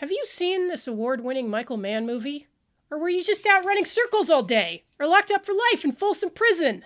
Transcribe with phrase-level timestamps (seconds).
[0.00, 2.48] Have you seen this award winning Michael Mann movie?
[2.90, 4.84] Or were you just out running circles all day?
[5.00, 6.84] Or locked up for life in Folsom Prison?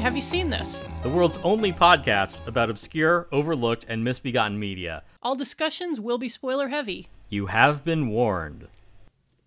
[0.00, 0.82] Have You Seen This?
[1.02, 5.02] the world's only podcast about obscure, overlooked, and misbegotten media.
[5.22, 7.08] All discussions will be spoiler heavy.
[7.28, 8.68] You have been warned.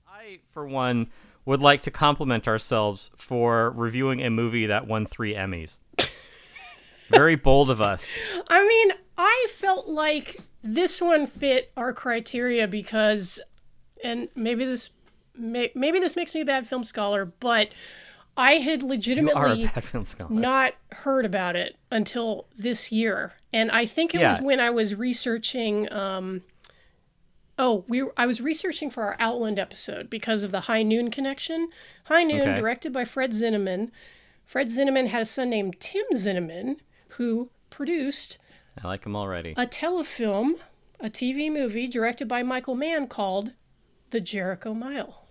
[0.08, 1.08] I, for one,
[1.46, 5.80] would like to compliment ourselves for reviewing a movie that won three Emmys.
[7.10, 8.14] Very bold of us.
[8.48, 13.40] I mean, I felt like this one fit our criteria because,
[14.04, 14.90] and maybe this,
[15.36, 17.70] may, maybe this makes me a bad film scholar, but
[18.40, 20.30] I had You are a legitimately bad film scholar.
[20.32, 24.96] not heard about it until this year, and I think it was when I was
[24.96, 25.92] researching.
[25.92, 26.42] Um,
[27.58, 31.70] oh, we I was researching for our Outland episode because of the High Noon connection.
[32.06, 32.56] High Noon, Okay.
[32.56, 33.92] directed by Fred Zinnemann.
[34.46, 36.78] Fred Zinnemann had a son named Tim Zinnemann
[37.10, 38.40] who produced
[38.84, 39.54] I like him already.
[39.58, 40.54] a telefilm,
[41.00, 43.54] a TV movie directed by Michael Mann called
[44.12, 45.26] The Jericho Mile.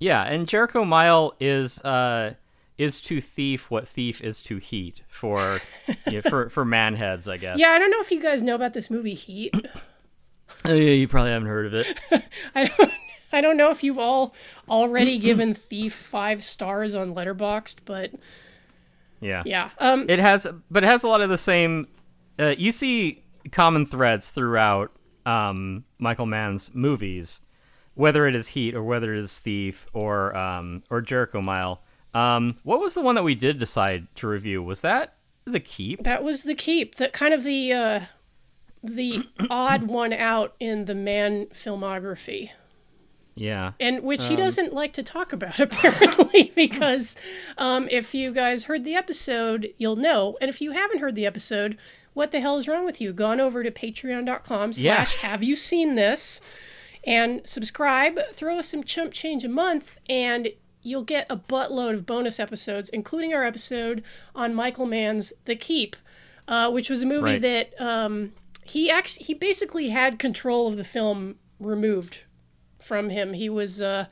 [0.00, 2.34] Yeah, and Jericho Mile is uh
[2.76, 5.60] is to thief what thief is to heat for
[6.06, 7.58] you know, for for manheads, I guess.
[7.58, 9.54] Yeah, I don't know if you guys know about this movie Heat.
[10.64, 11.86] Oh, yeah, you probably haven't heard of it.
[12.54, 12.92] I don't,
[13.32, 14.34] I don't know if you've all
[14.68, 18.10] already given Thief five stars on Letterboxd, but
[19.20, 19.44] Yeah.
[19.46, 19.70] yeah.
[19.78, 21.86] Um, It has, but it has a lot of the same.
[22.40, 24.90] Uh, you see common threads throughout
[25.24, 27.40] um, Michael Mann's movies,
[27.98, 31.82] whether it is Heat or whether it is Thief or um, or Jericho Mile.
[32.14, 34.62] Um, what was the one that we did decide to review?
[34.62, 36.04] Was that The Keep?
[36.04, 38.00] that was the keep, that kind of the uh,
[38.82, 42.50] the odd one out in the man filmography.
[43.34, 43.72] Yeah.
[43.78, 47.14] and which he doesn't like to talk about apparently because
[47.56, 51.24] um, if you guys heard the episode you'll know and if you haven't heard the
[51.24, 51.78] episode
[52.14, 55.04] what the hell is wrong with you gone over to patreon.com Yeah.
[55.04, 56.40] slash have you seen this
[57.08, 60.48] and subscribe throw us some chump change a month and
[60.82, 64.02] you'll get a buttload of bonus episodes including our episode
[64.34, 65.96] on michael mann's the keep
[66.46, 67.42] uh, which was a movie Right.
[67.42, 68.32] that um,
[68.64, 72.20] he actually he basically had control of the film removed
[72.78, 73.34] from him.
[73.34, 74.06] He was uh,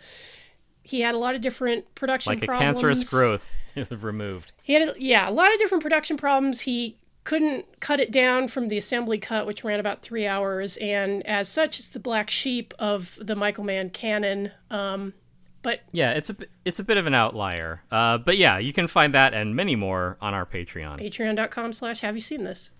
[0.83, 2.75] he had a lot of different production Like a problems.
[2.81, 3.51] cancerous growth
[3.91, 4.53] removed.
[4.63, 6.61] He had yeah a lot of different production problems.
[6.63, 11.27] He couldn't cut it down from the assembly cut, which ran about three hours, and
[11.27, 14.53] as such, it's the black sheep of the Michael Mann canon.
[14.71, 15.13] Um,
[15.61, 17.83] but Yeah, it's a it's a bit of an outlier.
[17.91, 21.01] Uh, but yeah, you can find that and many more on our Patreon.
[21.01, 22.71] patreon.com slash have you seen this?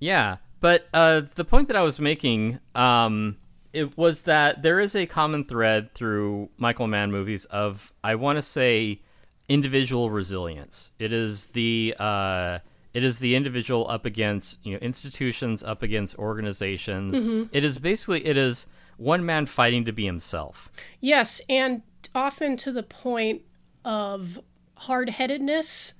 [0.00, 3.36] Yeah, but uh, the point that I was making um,
[3.72, 8.38] it was that there is a common thread through Michael Mann movies of I want
[8.38, 9.02] to say
[9.48, 10.90] individual resilience.
[10.98, 12.58] It is the uh,
[12.94, 17.48] it is the individual up against you know institutions, up against organizations.
[17.52, 18.66] It is basically it is
[18.96, 20.70] one man fighting to be himself.
[21.00, 21.82] Yes, and
[22.14, 23.42] often to the point
[23.84, 24.40] of
[24.76, 25.94] hard headedness.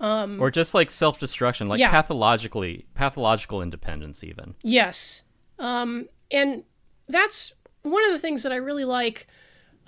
[0.00, 1.80] or just like self-destruction like Mm.
[1.80, 1.90] Yeah.
[1.90, 5.24] pathologically pathological independence even Yes.
[5.58, 6.62] Um, and
[7.08, 9.26] that's one of the things that I really like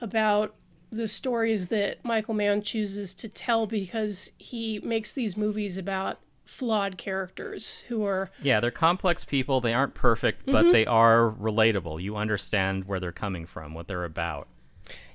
[0.00, 0.56] about
[0.90, 6.18] the stories that Michael Mann chooses to tell because he makes these movies about
[6.50, 9.60] flawed characters who are yeah they're complex people.
[9.60, 10.72] They aren't perfect but Mm-hmm.
[10.72, 12.02] they are relatable.
[12.02, 14.48] You understand where they're coming from what they're about.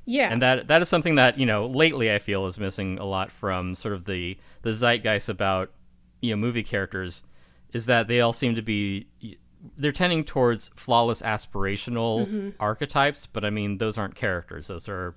[0.05, 0.31] Yeah.
[0.31, 3.31] And that that is something that you know lately i feel is missing a lot
[3.31, 5.71] from sort of the the zeitgeist about
[6.21, 7.23] you know movie characters
[7.73, 9.07] is that they all seem to be
[9.77, 12.49] they're tending towards flawless aspirational Mm-hmm.
[12.59, 14.67] archetypes but i mean those aren't characters.
[14.67, 15.15] Those are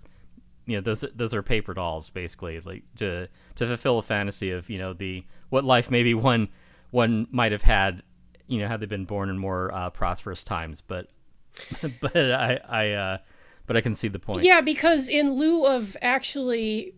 [0.66, 4.68] you know those those are paper dolls basically like to to fulfill a fantasy of
[4.70, 6.48] you know the what life maybe one
[6.90, 8.02] one might have had
[8.46, 11.08] you know had they been born in more uh, prosperous times but
[12.00, 13.18] but i i uh
[13.66, 14.42] but i can see the point.
[14.42, 16.94] Yeah, because in lieu of actually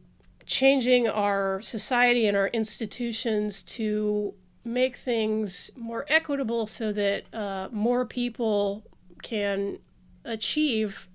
[0.47, 8.05] changing our society and our institutions to make things more equitable so that uh, more
[8.05, 8.85] people
[9.23, 9.79] can
[10.25, 11.09] achieve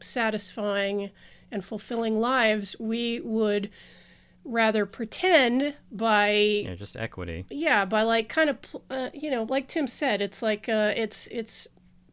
[0.00, 1.10] satisfying
[1.50, 3.70] and fulfilling lives, we would
[4.46, 7.44] rather pretend by yeah just equity.
[7.50, 8.58] Yeah by like kind of
[8.90, 11.66] uh, you know like tim said it's like uh, it's it's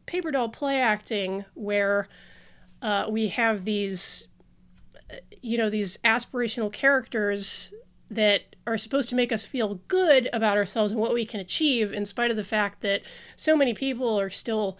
[0.06, 2.08] paper doll play acting where
[2.82, 4.28] uh, we have these
[5.10, 7.72] uh, you know these aspirational characters
[8.10, 11.92] that are supposed to make us feel good about ourselves and what we can achieve
[11.92, 13.02] in spite of the fact that
[13.36, 14.76] so many people are still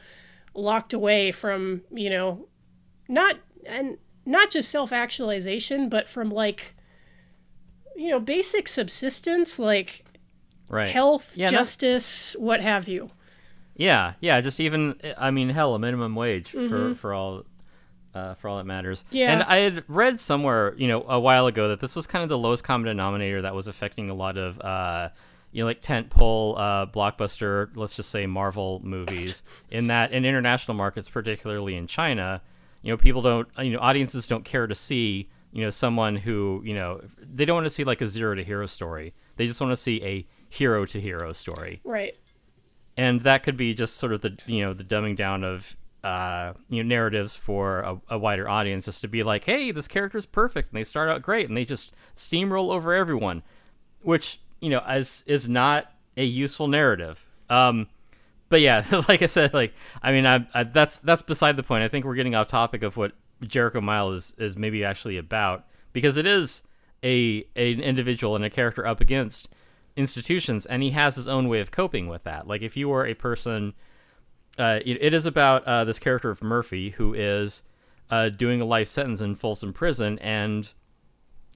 [0.55, 2.49] locked away from you know
[3.09, 3.37] not
[3.67, 6.75] and not just self-actualization but from like
[8.05, 10.05] you know basic subsistence like
[10.69, 13.11] right health Yeah, justice what have you
[13.77, 16.69] Yeah, yeah, just even I mean, hell, a minimum wage Mm-hmm.
[16.69, 17.45] for for all
[18.15, 19.05] uh, for all that matters.
[19.11, 19.33] Yeah.
[19.33, 22.29] and I had read somewhere, you know, a while ago that this was kind of
[22.29, 24.61] the lowest common denominator that was affecting a lot of.
[24.61, 25.09] Uh,
[25.51, 29.43] you know, like tentpole uh, blockbuster, let's just say Marvel movies.
[29.71, 32.43] in that, in international markets, particularly in China,
[32.83, 36.61] you know, people don't, you know, audiences don't care to see, you know, someone who,
[36.62, 39.15] you know, they don't want to see like a zero to hero story.
[39.37, 42.17] They just want to see a hero to hero story right
[42.97, 46.53] and that could be just sort of the you know the dumbing down of uh,
[46.69, 50.19] you know narratives for a, a wider audience, just to be like, hey, this character
[50.19, 53.43] is perfect, and they start out great, and they just steamroll over everyone,
[54.03, 57.27] which you know is is not a useful narrative.
[57.49, 57.89] Um,
[58.49, 59.73] but yeah, like I said, like
[60.03, 61.83] I mean, I, I, that's that's beside the point.
[61.83, 65.64] I think we're getting off topic of what Jericho Mile is is maybe actually about
[65.92, 66.62] because it is
[67.02, 69.48] a an individual and a character up against
[69.96, 72.46] institutions, and he has his own way of coping with that.
[72.46, 73.75] Like if you were a person,
[74.58, 77.62] uh, it, it is about uh, this character of Murphy who is
[78.10, 80.72] uh, doing a life sentence in Folsom Prison, and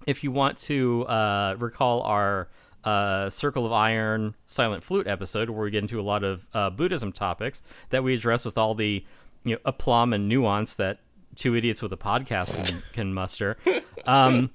[0.07, 2.49] if you want to uh, recall our
[2.85, 6.71] uh, Circle of Iron Silent Flute episode, where we get into a lot of uh,
[6.71, 9.05] Buddhism topics that we address with all the
[9.45, 11.01] you know aplomb and nuance that
[11.39, 13.57] two idiots with a podcast can, can muster.
[14.05, 14.51] Um,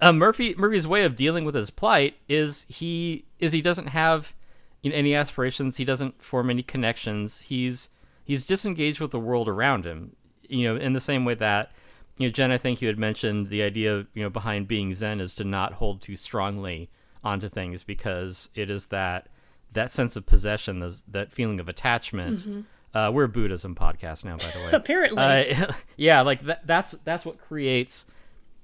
[0.00, 4.34] uh, Murphy Murphy's way of dealing with his plight is he is he doesn't have
[4.82, 5.76] you know, any aspirations.
[5.76, 7.42] He doesn't form any connections.
[7.42, 7.90] He's
[8.24, 10.16] he's disengaged with the world around him.
[10.48, 11.72] You know, in the same way that
[12.18, 15.20] you know, Jen, I think you had mentioned the idea you know behind being Zen
[15.20, 16.90] is to not hold too strongly
[17.22, 19.28] onto things because it is that
[19.72, 22.66] that sense of possession, that feeling of attachment.
[22.94, 24.70] Uh, we're a Buddhism podcast now, by the way.
[24.72, 25.18] Apparently.
[25.54, 28.06] Uh, yeah, like that, that's that's what creates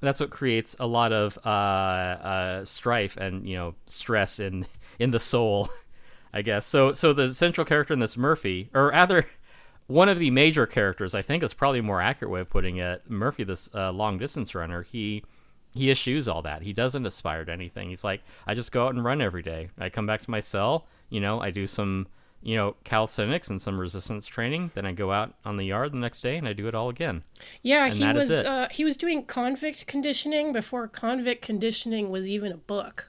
[0.00, 4.66] that's what creates a lot of uh, uh, strife and you know stress in
[4.98, 5.68] in the soul,
[6.32, 6.64] I guess.
[6.64, 9.26] So so the central character in this Murphy, or rather,
[9.88, 12.76] one of the major characters, I think is probably a more accurate way of putting
[12.76, 13.02] it.
[13.10, 15.24] Murphy, this uh, long distance runner, he
[15.74, 16.62] he eschews all that.
[16.62, 17.90] He doesn't aspire to anything.
[17.90, 19.70] He's like, I just go out and run every day.
[19.78, 20.86] I come back to my cell.
[21.08, 22.06] You know, I do some
[22.42, 24.70] you know calisthenics and some resistance training.
[24.74, 26.88] Then I go out on the yard the next day and I do it all
[26.88, 27.22] again.
[27.62, 32.52] Yeah, And he was uh, he was doing convict conditioning before convict conditioning was even
[32.52, 33.08] a book.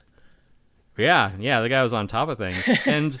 [0.96, 3.18] Yeah, yeah, the guy was on top of things, and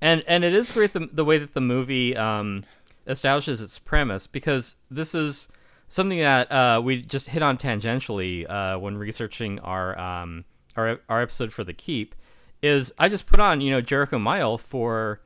[0.00, 2.64] and and it is great the, the way that the movie um,
[3.06, 5.48] establishes its premise because this is
[5.88, 10.44] something that uh, we just hit on tangentially uh, when researching our um,
[10.76, 12.14] our our episode for the Keep.
[12.62, 15.20] Is I just put on you know Jericho Mile for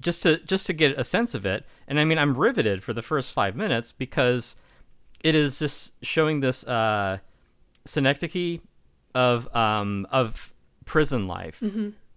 [0.00, 2.92] just to just to get a sense of it, and I mean I'm riveted for
[2.92, 4.56] the first five minutes because
[5.22, 7.18] it is just showing this uh,
[7.84, 8.60] synecdoche
[9.14, 10.52] of um of
[10.84, 11.62] prison life.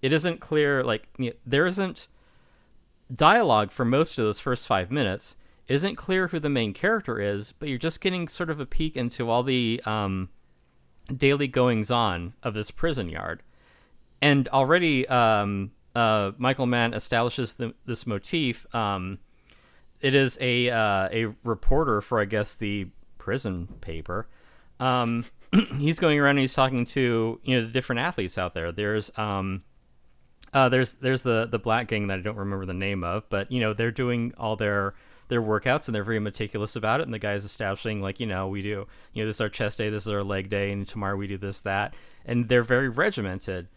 [0.02, 2.08] It isn't clear like you know, there isn't
[3.12, 5.36] dialogue for most of those first five minutes.
[5.68, 8.66] It isn't clear who the main character is, but you're just getting sort of a
[8.66, 10.30] peek into all the um,
[11.16, 13.42] daily goings on of this prison yard.
[14.26, 18.66] And already, um, uh, Michael Mann establishes the, this motif.
[18.74, 19.20] Um,
[20.02, 22.88] it is a uh, a reporter for, I guess, the
[23.20, 24.28] prison paper.
[24.80, 25.26] Um,
[25.78, 28.72] he's going around and he's talking to you know different athletes out there.
[28.72, 29.62] There's um,
[30.56, 33.52] uh, there's there's the the black gang that I don't remember the name of, but
[33.52, 34.96] you know they're doing all their
[35.28, 37.04] their workouts and they're very meticulous about it.
[37.04, 39.78] And the guy's establishing like you know we do you know this is our chest
[39.78, 41.94] day, this is our leg day, and tomorrow we do this that,
[42.26, 43.68] and they're very regimented.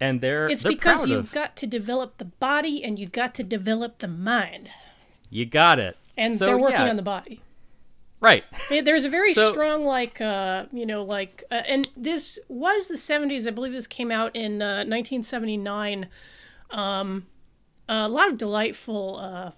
[0.00, 3.34] And they're It's they're because you've of, got to develop the body and you got
[3.36, 4.68] to develop the mind.
[5.30, 7.40] you got it, And So, they're working yeah, on the body.
[8.20, 8.44] right.
[8.68, 12.96] There's a very So- strong, like, uh, you know, like, uh, and this was the
[12.96, 13.46] 70s.
[13.46, 16.08] I believe this came out in uh, 1979.
[16.70, 17.26] Um,
[17.88, 19.50] a lot of delightful, uh,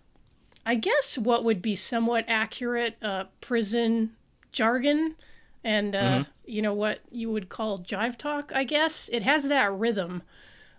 [0.66, 4.14] I guess, what would be somewhat accurate uh, prison
[4.52, 5.16] jargon
[5.64, 6.30] and, uh, Mm-hmm.
[6.48, 9.08] You know, what you would call jive talk, I guess.
[9.12, 10.22] It has that rhythm.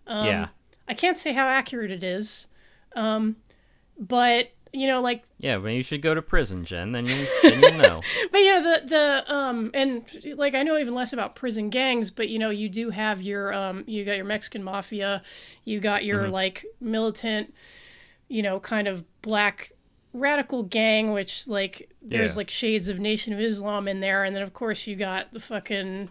[0.08, 0.48] Um, yeah,
[0.88, 2.48] I can't say how accurate it is,
[2.96, 3.36] um,
[3.98, 5.58] but, you know, like, yeah.
[5.58, 6.92] But you should go to prison, Jen.
[6.92, 8.02] Then you then you know.
[8.32, 10.04] But yeah, the the um and
[10.36, 13.54] like I know even less about prison gangs, but you know you do have your
[13.54, 15.24] um you got your Mexican mafia,
[15.66, 17.54] you got your like militant,
[18.28, 19.72] you know, kind of black
[20.14, 22.38] radical gang, which like there's Yeah.
[22.38, 25.40] like shades of Nation of Islam in there, and then of course you got the
[25.40, 26.10] fucking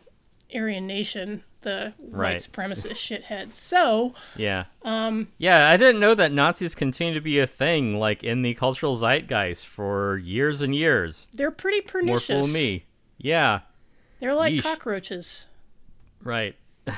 [0.54, 2.34] Aryan Nation, the Right.
[2.34, 2.92] white supremacist
[3.26, 3.54] shitheads.
[3.54, 4.64] So Yeah.
[4.82, 5.28] Um.
[5.38, 8.94] Yeah, I didn't know that Nazis continue to be a thing, like in the cultural
[8.94, 11.26] zeitgeist for years and years.
[11.34, 12.28] they're pretty pernicious.
[12.30, 12.84] More fool me.
[13.18, 13.60] Yeah.
[14.20, 14.62] They're like Yeesh.
[14.62, 15.46] cockroaches.
[16.22, 16.54] Right.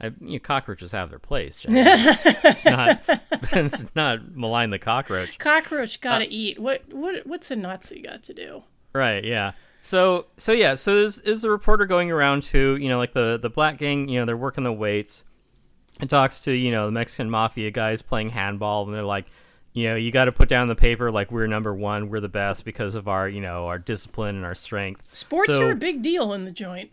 [0.00, 1.58] I, you know, cockroaches have their place.
[1.68, 3.00] It's not.
[3.52, 5.38] It's not malign the cockroach.
[5.38, 6.58] Cockroach gotta Uh, eat.
[6.58, 8.62] What what what's a Nazi got to do?
[8.92, 9.24] Right.
[9.24, 9.52] Yeah.
[9.80, 10.74] So so yeah.
[10.74, 14.08] So there's there's a reporter going around to you know like the the black gang.
[14.08, 15.24] You know they're working the weights.
[16.00, 19.26] And talks to you know the Mexican mafia guys playing handball, and they're like,
[19.72, 22.28] you know, you got to put down the paper like we're number one, we're the
[22.28, 25.08] best because of our you know our discipline and our strength.
[25.12, 26.90] Sports So- are a big deal in the joint.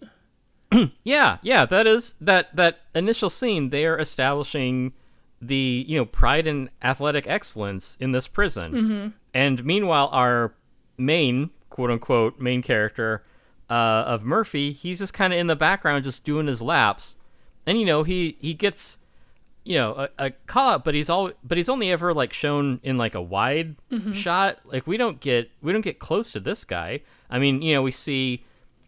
[1.03, 3.70] Yeah, yeah, that is that that initial scene.
[3.70, 4.94] They are establishing
[5.41, 9.08] the you know pride and athletic excellence in this prison, mm-hmm.
[9.34, 10.53] and meanwhile, our
[10.98, 13.24] main quote unquote main character
[13.70, 17.17] uh, of Murphy, he's just kind of in the background, just doing his laps,
[17.65, 19.00] and you know he he gets
[19.63, 22.79] you know a, a call out, but he's all but he's only ever like shown
[22.84, 23.75] in like a wide
[24.13, 24.60] shot.
[24.65, 27.01] Like we don't get we don't get close to this guy.
[27.29, 28.46] I mean, you know, we see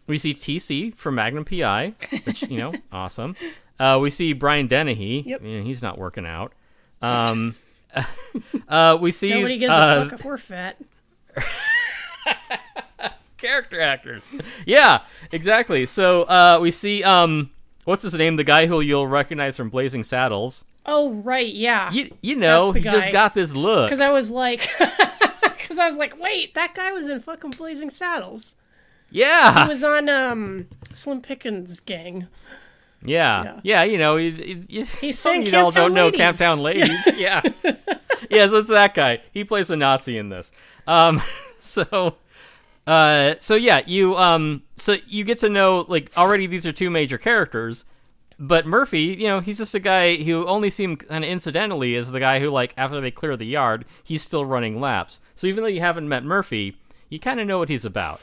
[0.08, 3.36] we see TC from Magnum PI, which you know, awesome.
[3.80, 5.24] Uh, we see Brian Dennehy.
[5.26, 5.44] Yep.
[5.44, 6.54] You know, he's not working out.
[7.02, 7.56] Um,
[8.68, 10.78] uh, we see Nobody gives uh, a fuck if we're fat.
[13.38, 14.32] character actors.
[14.66, 15.86] yeah, exactly.
[15.86, 17.52] So uh, we see um,
[17.84, 18.36] what's his name?
[18.36, 20.64] The guy who you'll recognize from Blazing Saddles.
[20.86, 21.92] Oh right, yeah.
[21.92, 23.88] You you know, he the just got this look.
[23.88, 24.70] Because I was like,
[25.44, 28.56] because I was like, wait, that guy was in fucking Blazing Saddles.
[29.10, 32.28] Yeah, He was on um Slim Pickens' gang.
[33.04, 33.60] yeah, Yeah.
[33.64, 33.84] yeah.
[33.84, 36.12] You know, you, you, He's saying you all don't know.
[36.12, 37.08] Camptown Ladies.
[37.18, 37.42] Yeah,
[38.30, 38.48] yeah.
[38.48, 39.22] So it's that guy.
[39.32, 40.52] He plays a Nazi in this.
[40.88, 41.22] Um,
[41.60, 42.16] so.
[42.86, 46.90] Uh, so yeah, you um, so you get to know like already these are two
[46.90, 47.84] major characters,
[48.40, 52.12] but Murphy, you know, he's just a guy who only seemed kind of incidentally is
[52.12, 55.20] the guy who like after they clear the yard, he's still running laps.
[55.36, 56.78] So even though you haven't met Murphy,
[57.10, 58.22] you kind of know what he's about.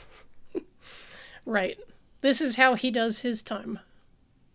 [1.45, 1.79] Right.
[2.21, 3.79] This is how he does his time.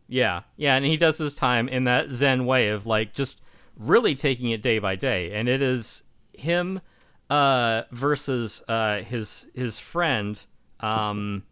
[0.07, 3.39] Yeah, yeah, and he does his time in that Zen way of like just
[3.77, 6.03] really taking it day by day, and it is
[6.33, 6.81] him
[7.29, 10.43] uh, versus uh, his his friend
[10.79, 11.43] um,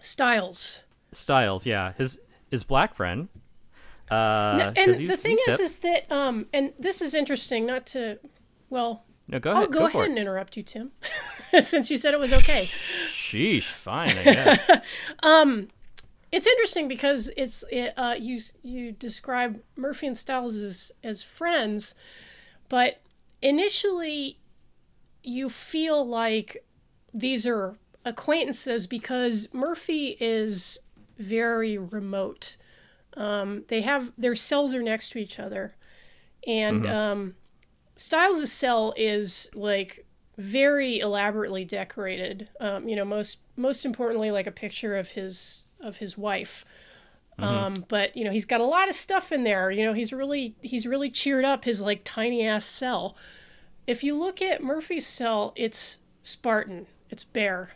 [0.00, 0.82] Styles.
[1.10, 1.66] Styles.
[1.66, 2.20] Yeah, his
[2.50, 3.28] his black friend.
[4.10, 5.60] Uh, No, and the thing is, hip.
[5.60, 7.66] is that um, and this is interesting.
[7.66, 8.18] Not to,
[8.70, 9.72] well, no, go I'll ahead.
[9.72, 10.92] go, ahead and interrupt you, Tim,
[11.60, 12.68] since you said it was okay.
[13.10, 14.60] Sheesh, fine, I guess.
[16.32, 21.94] it's interesting because it's it, uh, you you describe Murphy and Styles as as friends,
[22.68, 23.00] but
[23.40, 24.38] initially
[25.22, 26.64] you feel like
[27.12, 30.78] these are acquaintances because Murphy is
[31.18, 32.56] very remote.
[33.16, 35.76] Um, they have their cells are next to each other,
[36.46, 37.34] and um,
[37.96, 40.04] Styles' cell is like
[40.36, 42.48] very elaborately decorated.
[42.60, 46.64] Um, you know, most most importantly, like a picture of his of his wife.
[47.36, 49.68] Um, but you know, he's got a lot of stuff in there.
[49.70, 53.16] You know, he's really he's really cheered up his like tiny ass cell.
[53.86, 56.86] If you look at Murphy's cell, it's Spartan.
[57.10, 57.72] It's bare.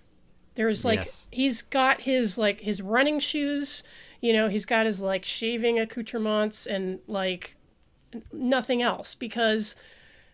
[0.54, 1.26] There's like Yes.
[1.32, 3.82] he's got his like his running shoes.
[4.20, 7.56] You know, he's got his like shaving accoutrements and like
[8.32, 9.74] nothing else because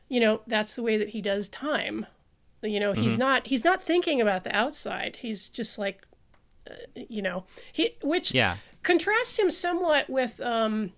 [0.08, 2.06] you know that's the way that he does time
[2.62, 6.02] you know he's not he's not thinking about the outside he's just like
[6.70, 8.56] uh, you know he which Yeah.
[8.82, 10.92] contrasts him somewhat with um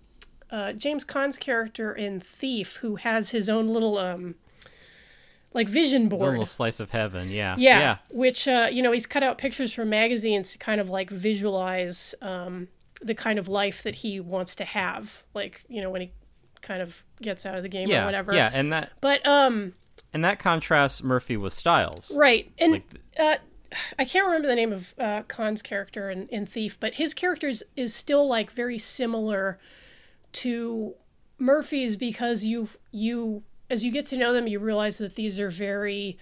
[0.48, 4.36] uh, James Caan's character in Thief, who has his own little um,
[5.52, 6.30] like vision board.
[6.30, 7.30] little slice of heaven.
[7.30, 7.56] Yeah.
[7.58, 7.96] Yeah, Yeah.
[8.10, 12.14] which uh, you know he's cut out pictures from magazines to kind of like visualize
[12.22, 12.68] um,
[13.02, 16.12] the kind of life that he wants to have, like you know when he
[16.66, 18.02] kind of gets out of the game Yeah.
[18.02, 18.34] or whatever.
[18.34, 18.50] Yeah.
[18.52, 19.72] And that But um,
[20.12, 22.12] and that contrasts Murphy with Styles.
[22.14, 22.84] right, and Like
[23.18, 23.36] uh,
[23.98, 27.48] I can't remember the name of uh, Caan's character in, in Thief, but his character
[27.48, 29.58] is, is still like very similar
[30.32, 30.94] to
[31.38, 35.50] Murphy's because you you as you get to know them, you realize that these are
[35.50, 36.16] very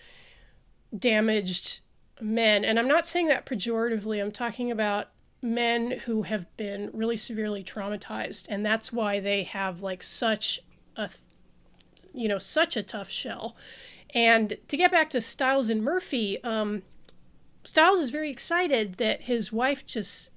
[0.96, 1.80] damaged
[2.20, 4.20] men, and I'm not saying that pejoratively.
[4.22, 5.08] I'm talking about
[5.44, 10.60] men who have been really severely traumatized, and that's why they have like such
[10.96, 11.10] a
[12.14, 13.54] you know such a tough shell.
[14.14, 16.82] And to get back to Styles and Murphy, um,
[17.64, 20.30] Styles is very excited that his wife just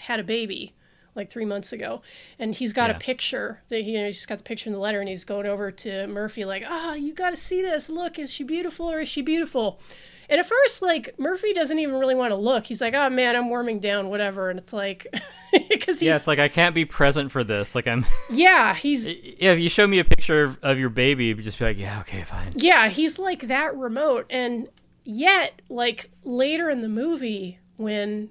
[0.00, 0.74] had a baby,
[1.16, 2.02] like three months ago,
[2.38, 2.96] and he's got Yeah.
[2.96, 5.08] a picture that he, you know, he's just got the picture in the letter, and
[5.08, 7.88] he's going over to Murphy like, ah, you got to see this.
[7.90, 9.80] Look, is she beautiful or is she beautiful?
[10.28, 12.64] And at first, like Murphy doesn't even really want to look.
[12.64, 14.50] He's like, oh man, I'm warming down, whatever.
[14.50, 15.06] And it's like,
[15.68, 17.74] because he's Yeah, it's like I can't be present for this.
[17.74, 18.06] Like I'm.
[18.30, 21.64] yeah, he's yeah, if you show me a picture of, of your baby, just be
[21.64, 22.52] like, yeah, okay, fine.
[22.56, 24.68] Yeah, he's like that remote and
[25.04, 28.30] yet like later in the movie when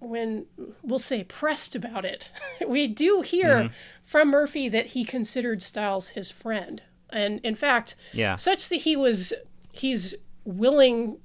[0.00, 0.46] when
[0.82, 2.30] we'll say pressed about it,
[2.66, 3.74] we do hear mm-hmm.
[4.02, 6.82] from Murphy that he considered Styles his friend.
[7.10, 8.36] And in fact, Yeah.
[8.36, 9.32] such that he was
[9.70, 10.14] he's
[10.44, 11.18] willing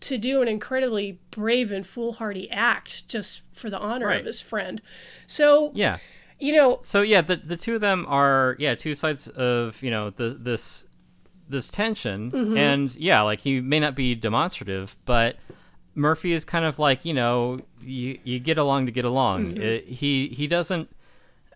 [0.00, 4.20] to do an incredibly brave and foolhardy act just for the honor Right.
[4.20, 4.82] of his friend.
[5.26, 5.98] So, Yeah.
[6.38, 9.90] you know, So yeah, the the two of them are yeah two sides of you
[9.90, 10.86] know the this
[11.48, 12.56] this tension, Mm-hmm.
[12.56, 15.36] and yeah, like he may not be demonstrative, but
[15.94, 19.46] Murphy is kind of like you know you you get along to get along.
[19.54, 19.62] Mm-hmm.
[19.62, 20.88] It- he he doesn't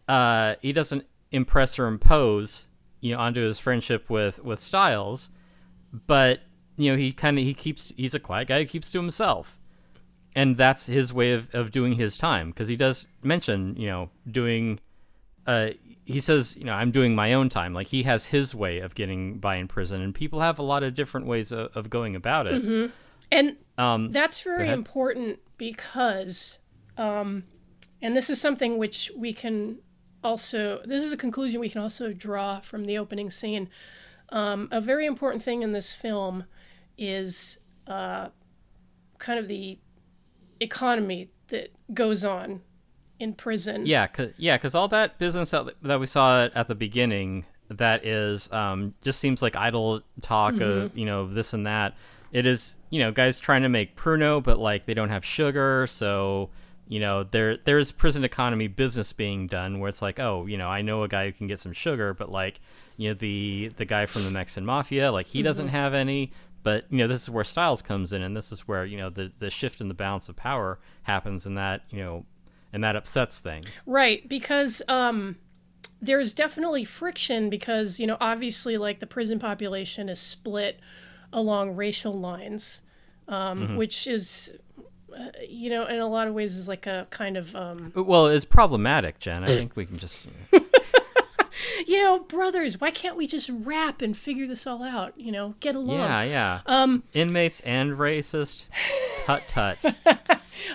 [0.08, 2.68] uh he doesn't impress or impose
[3.00, 5.28] you know onto his friendship with with Styles,
[6.06, 6.40] but
[6.78, 9.58] you know he kind of he keeps he's a quiet guy He keeps to himself.
[10.36, 14.10] And that's his way of, of doing his time because he does mention you know
[14.30, 14.78] doing
[15.46, 15.70] uh
[16.04, 17.74] he says you know i'm doing my own time.
[17.74, 20.82] Like he has his way of getting by in prison and people have a lot
[20.82, 22.62] of different ways of, of going about it.
[23.32, 26.60] And um that's very important because,
[26.96, 27.44] um,
[28.00, 29.78] and this is something which we can
[30.22, 33.68] also, this is a conclusion we can also draw from the opening scene.
[34.30, 36.44] Um, a very important thing in this film
[36.98, 38.28] is uh,
[39.18, 39.78] kind of the
[40.60, 42.60] economy that goes on
[43.18, 43.84] in prison.
[43.86, 48.04] yeah cause, yeah because all that business that, that we saw at, the beginning that
[48.06, 51.94] is um just seems like idle talk of you know this and that.
[52.30, 55.86] It is you know guys trying to make pruno but like they don't have sugar
[55.88, 56.50] so
[56.86, 60.68] you know there there's prison economy business being done where it's like oh you know
[60.68, 62.60] i know a guy who can get some sugar but like
[62.96, 66.84] you know the the guy from the mexican mafia like he doesn't have any but
[66.90, 69.32] you know this is where styles comes in and this is where you know the
[69.38, 72.24] the shift in the balance of power happens and that you know
[72.72, 73.82] and that upsets things.
[73.86, 75.36] Right, because um,
[76.00, 80.80] there's definitely friction because, you know, obviously, like the prison population is split
[81.32, 82.82] along racial lines,
[83.26, 84.52] um, which is,
[85.18, 88.26] uh, you know, in a lot of ways is like a kind of, um, well
[88.26, 89.44] it's problematic jen.
[89.44, 90.58] I think we can just you know,
[92.28, 95.14] brothers, why can't we just rap and figure this all out?
[95.16, 95.98] You know, get along.
[95.98, 98.68] yeah yeah um inmates and racist
[99.24, 99.84] tut tut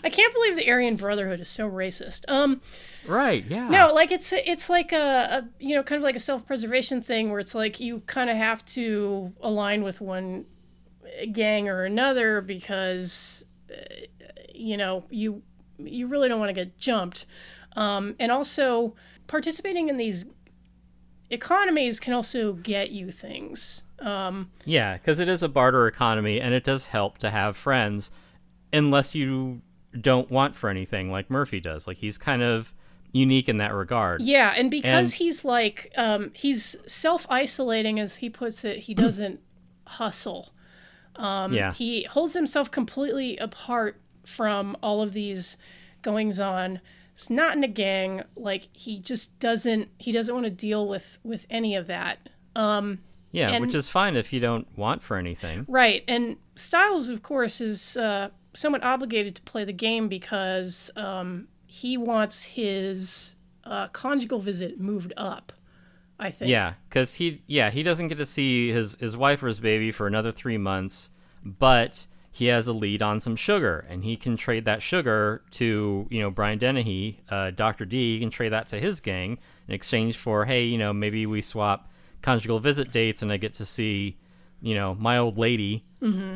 [0.04, 2.24] I can't believe the Aryan Brotherhood is so racist.
[2.30, 2.62] Um,
[3.06, 6.20] right yeah No, like it's it's like a, a you know kind of like a
[6.20, 10.46] self preservation thing where it's like you kind of have to align with one
[11.32, 13.76] gang or another because uh,
[14.54, 15.42] you know you
[15.78, 17.26] you really don't want to get jumped,
[17.76, 18.96] um, and also
[19.28, 20.26] participating in these
[21.34, 23.82] economies can also get you things.
[24.00, 28.12] Um, Yeah, because it is a barter economy, and it does help to have friends,
[28.72, 29.62] unless you
[30.00, 31.88] don't want for anything like Murphy does.
[31.88, 32.74] Like he's kind of
[33.12, 34.22] unique in that regard.
[34.22, 38.94] Yeah, and because And- he's like um, he's self isolating, as he puts it, he
[38.94, 39.40] doesn't
[39.88, 40.54] hustle.
[41.16, 45.58] Um, yeah, He holds himself completely apart from all of these
[46.02, 46.82] goings on.
[47.16, 48.24] He's not in a gang.
[48.36, 49.90] Like he just doesn't.
[49.98, 52.30] He doesn't want to deal with with any of that.
[52.56, 53.00] Um,
[53.32, 55.66] yeah, and- which is fine if you don't want for anything.
[55.68, 61.48] Right, and Styles, of course, is uh, somewhat obligated to play the game because um,
[61.66, 65.52] he wants his uh, conjugal visit moved up.
[66.20, 66.50] I think.
[66.52, 69.92] Yeah, because he yeah he doesn't get to see his his wife or his baby
[69.92, 71.10] for another three months,
[71.44, 76.08] but he has a lead on some sugar, and he can trade that sugar to
[76.10, 78.16] you know Brian Dennehy, uh, Doctor D.
[78.16, 81.42] He can trade that to his gang in exchange for hey you know maybe we
[81.42, 81.90] swap
[82.24, 84.18] conjugal visit dates, and I get to see
[84.62, 85.86] you know my old lady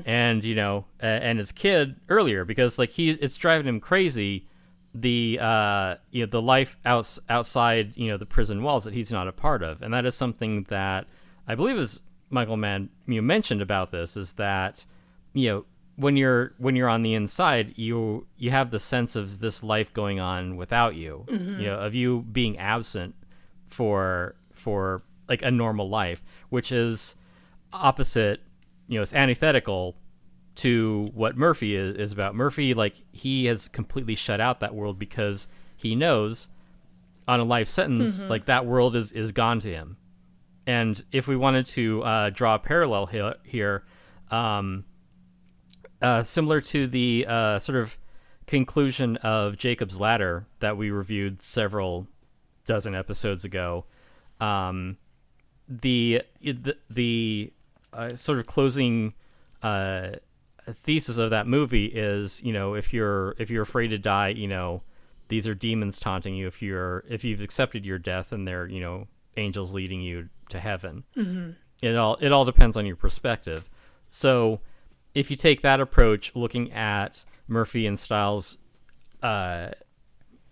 [0.06, 4.48] and you know uh, and his kid earlier because like he it's driving him crazy
[4.94, 9.12] the uh you know the life outs- outside you know the prison walls that he's
[9.12, 11.06] not a part of and that is something that
[11.48, 14.86] i believe is michael mann you mentioned about this is that
[15.34, 15.66] you know
[15.98, 19.92] when you're when you're on the inside you you have the sense of this life
[19.94, 23.14] going on without you you know of you being absent
[23.66, 27.16] for for like a normal life which is
[27.74, 28.42] opposite
[28.88, 29.96] you know it's antithetical
[30.56, 32.34] to what Murphy is, is about.
[32.34, 36.48] Murphy, like, he has completely shut out that world because he knows
[37.28, 39.98] on a life sentence, like, that world is, is gone to him.
[40.66, 43.84] And if we wanted to uh, draw a parallel he- here,
[44.32, 44.86] um,
[46.02, 47.98] uh, similar to the uh, sort of
[48.46, 52.08] conclusion of Jacob's Ladder that we reviewed several
[52.66, 53.86] dozen episodes ago,
[54.40, 54.98] um,
[55.68, 57.54] the the, the
[57.94, 59.14] uh, sort of closing
[59.64, 60.12] uh,
[60.74, 64.48] thesis of that movie is, you know, if you're if you're afraid to die, you
[64.48, 64.84] know,
[65.30, 66.48] these are demons taunting you.
[66.48, 70.60] If you're if you've accepted your death, and they're you know angels leading you to
[70.60, 71.04] heaven.
[71.16, 71.52] Mm-hmm.
[71.82, 73.70] It all it all depends on your perspective.
[74.10, 74.62] So
[75.14, 78.58] if you take that approach, looking at Murphy and Styles'
[79.24, 79.70] uh,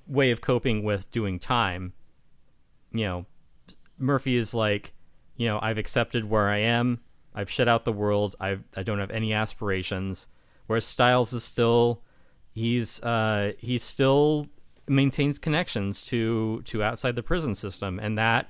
[0.07, 1.93] way of coping with doing time,
[2.91, 3.25] you know,
[3.97, 4.93] Murphy is like,
[5.37, 6.99] you know, I've accepted where I am.
[7.33, 8.35] I've shut out the world.
[8.39, 10.27] I I don't have any aspirations.
[10.67, 12.01] Whereas Styles is still,
[12.53, 14.47] he's uh, he still
[14.87, 18.49] maintains connections to to outside the prison system, and that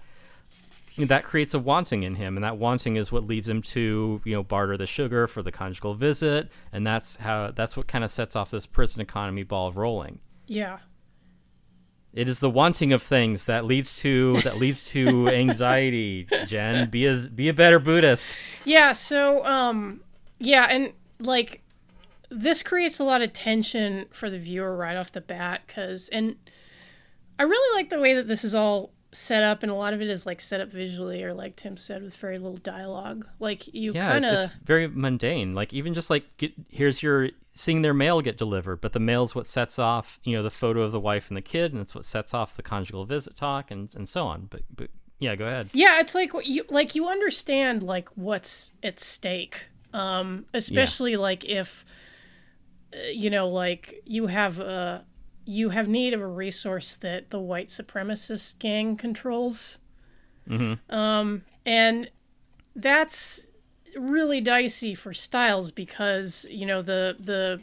[0.98, 4.34] that creates a wanting in him, and that wanting is what leads him to you
[4.34, 8.12] know barter the sugar for the conjugal visit, and that's how that's what kind of
[8.12, 10.20] sets off this prison economy ball rolling.
[10.48, 10.80] Yeah.
[12.14, 16.28] It is the wanting of things that leads to that leads to anxiety.
[16.46, 18.38] Jen, be a be a better Buddhist.
[18.64, 18.94] Yeah.
[18.94, 20.02] So, um,
[20.40, 21.62] yeah, and like
[22.30, 26.38] this creates a lot of tension for the viewer right off the bat, because and
[27.38, 30.02] I really like the way that this is all set up, and a lot of
[30.02, 33.28] it is like set up visually, or like Tim said, with very little dialogue.
[33.40, 35.54] Like you Yeah, kind it's, of it's very mundane.
[35.54, 39.34] Like even just like get, here's your seeing their mail get delivered, but the mail's
[39.34, 41.96] what sets off you know the photo of the wife and the kid, and it's
[41.96, 44.48] what sets off the conjugal visit talk and and so on.
[44.50, 45.70] But but yeah, go ahead.
[45.74, 49.68] Yeah, it's like you like you understand like what's at stake.
[49.94, 51.86] Um especially like if
[52.94, 55.06] uh, you know like you have a
[55.46, 59.80] you have need of a resource that the white supremacist gang controls.
[60.50, 60.94] Mm-hmm.
[60.94, 62.10] Um and
[62.76, 63.48] that's
[63.98, 67.62] really dicey for Styles because, you know, the the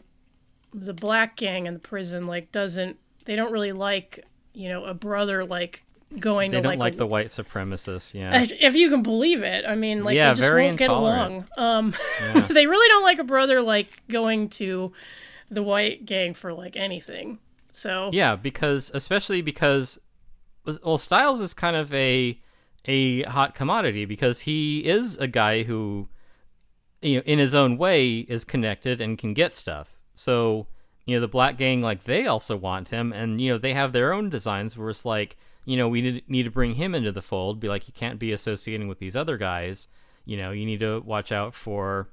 [0.75, 4.95] the black gang in the prison like doesn't they don't really like, you know, a
[4.95, 5.85] brother like
[6.19, 8.13] going They to don't like, like a, the white supremacists.
[8.15, 9.65] Yeah, if you can believe it.
[9.67, 11.47] I mean, like Yeah, they just very won't get along.
[11.57, 11.59] intolerant.
[11.59, 12.41] Um, Yeah.
[12.51, 14.93] they really don't like a brother like going to
[15.51, 17.39] the white gang for like anything.
[17.73, 19.99] So yeah, because especially because
[20.85, 22.39] well, Styles is kind of a
[22.85, 26.09] a hot commodity because he is a guy who
[27.01, 29.99] you know in his own way is connected and can get stuff.
[30.15, 30.67] So
[31.07, 33.93] you know the black gang like they also want him and you know they have
[33.93, 37.11] their own designs where it's like you know we need, need to bring him into
[37.11, 39.89] the fold be like you can't be associating with these other guys.
[40.25, 42.09] You know you need to watch out for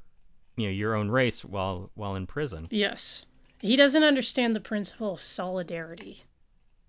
[0.55, 2.67] you know your own race while while in prison.
[2.71, 3.25] Yes,
[3.59, 6.23] he doesn't understand the principle of solidarity.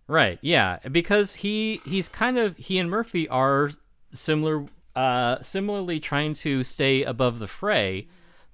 [0.06, 0.38] Right.
[0.42, 3.70] Yeah, because he he's kind of he and Murphy are
[4.12, 8.08] similar uh similarly trying to stay above the fray,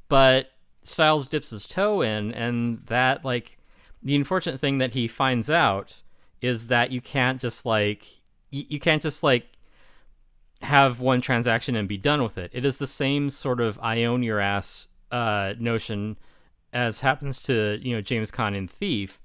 [0.09, 0.50] but
[0.83, 3.59] Styles dips his toe in and that like
[4.02, 6.02] the unfortunate thing that he finds out
[6.42, 9.46] is that you can't just like you, you can't just like
[10.62, 12.50] have one transaction and be done with it.
[12.52, 16.18] It is the same sort of I own your ass uh notion
[16.72, 19.20] as happens to, you know, James Caan in Thief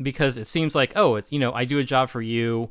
[0.00, 2.70] because it seems like oh it's you know i do a job for you.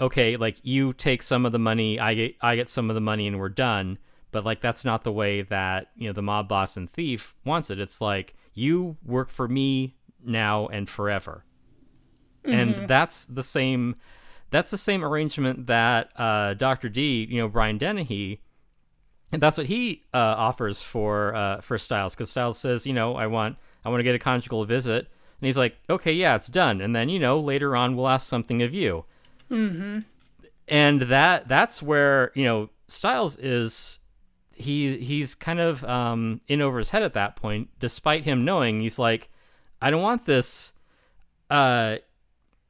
[0.00, 3.00] Okay like you take some of the money i get i get some of the
[3.00, 3.98] money and we're done.
[4.30, 7.70] But like that's not the way that you know the mob boss and thief wants
[7.70, 7.80] it.
[7.80, 11.44] It's like you work for me now and forever.
[12.44, 13.96] And that's the same
[14.50, 18.40] that's the same arrangement that uh, dr d you know brian dennehy
[19.30, 23.14] and that's what he uh, offers for uh, for Styles because Styles says, you know,
[23.14, 25.06] I want I want to get a conjugal visit,
[25.40, 26.80] and he's like, okay, yeah, it's done.
[26.80, 29.04] And then you know later on we'll ask something of you.
[29.50, 30.00] Mm-hmm.
[30.66, 34.00] And that that's where you know Styles is
[34.54, 38.80] he he's kind of um, in over his head at that point, despite him knowing
[38.80, 39.28] he's like,
[39.80, 40.72] I don't want this.
[41.50, 41.96] Uh,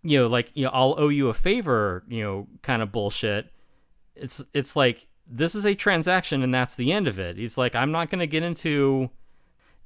[0.02, 3.50] you know, like you know, I'll owe you a favor, you know, kind of bullshit.
[4.14, 7.36] It's it's like this is a transaction and that's the end of it.
[7.36, 9.10] He's like, I'm not gonna get into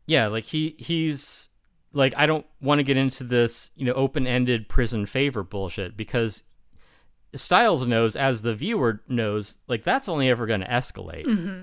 [0.06, 1.50] Yeah, like he he's
[1.92, 5.96] like I don't want to get into this, you know, open ended prison favor bullshit
[5.96, 6.44] because
[7.34, 11.26] Styles knows as the viewer knows, like that's only ever gonna escalate.
[11.26, 11.62] Mm-hmm.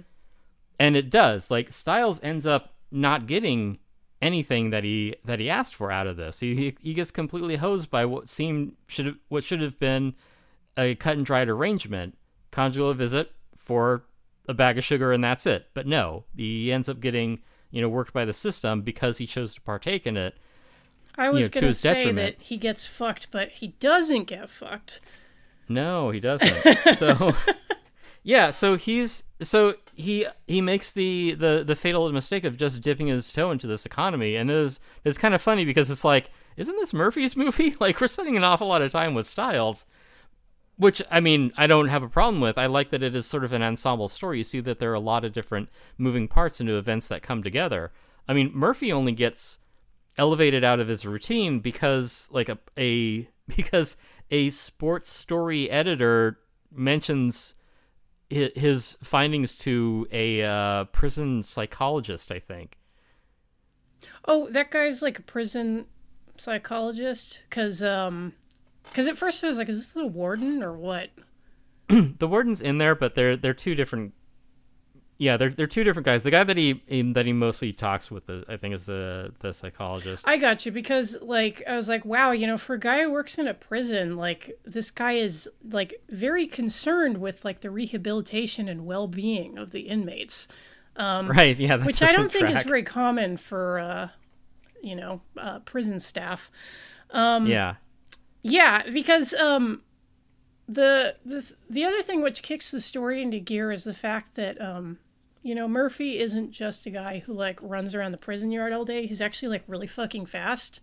[0.79, 1.49] And it does.
[1.49, 3.79] Like Styles ends up not getting
[4.21, 6.41] anything that he that he asked for out of this.
[6.41, 10.15] He he, he gets completely hosed by what seemed should have, what should have been
[10.77, 12.17] a cut and dried arrangement,
[12.51, 13.31] conjugal visit
[13.69, 14.03] for
[14.47, 15.67] a bag of sugar and that's it.
[15.75, 19.53] But no, he ends up getting you know worked by the system because he chose
[19.53, 20.35] to partake in it.
[21.15, 22.37] I was know, gonna say detriment.
[22.39, 25.01] that he gets fucked, but he doesn't get fucked.
[25.67, 26.55] No, he doesn't.
[26.95, 27.35] so
[28.23, 33.07] Yeah, so he's so he he makes the the the fatal mistake of just dipping
[33.07, 36.31] his toe into this economy, and it is it's kind of funny because it's like,
[36.57, 37.75] isn't this Murphy's movie?
[37.79, 39.85] Like we're spending an awful lot of time with Styles,
[40.79, 42.57] which I mean I don't have a problem with.
[42.57, 44.37] I like that it is sort of an ensemble story.
[44.37, 47.43] You see that there are a lot of different moving parts into events that come
[47.43, 47.91] together.
[48.27, 49.59] I mean Murphy only gets
[50.17, 53.97] elevated out of his routine because like a a because
[54.31, 56.39] a sports story editor
[56.71, 57.55] mentions
[58.29, 62.77] his findings to a uh, prison psychologist, I think.
[64.23, 65.87] Oh, that guy's like a prison
[66.37, 68.33] psychologist because um
[68.89, 71.09] because at first I was like, is this the warden or what?
[71.87, 74.13] the warden's in there, but they're they're two different
[75.19, 76.23] yeah, they're they're two different guys.
[76.23, 80.25] The guy that he that he mostly talks with, I think, is the the psychologist.
[80.25, 83.11] I got you because like I was like, wow, you know, for a guy who
[83.11, 88.69] works in a prison, like this guy is like very concerned with like the rehabilitation
[88.69, 90.47] and well being of the inmates.
[90.95, 91.57] Um, right.
[91.59, 91.83] Yeah.
[91.83, 92.45] which I don't track.
[92.47, 94.09] think is very common for uh,
[94.81, 96.49] you know uh, prison staff.
[97.09, 97.75] Um, yeah.
[98.41, 99.81] Yeah, because um,
[100.67, 104.59] the the the other thing which kicks the story into gear is the fact that
[104.61, 104.97] um,
[105.41, 108.85] you know, Murphy isn't just a guy who like runs around the prison yard all
[108.85, 109.05] day.
[109.05, 110.81] He's actually like really fucking fast.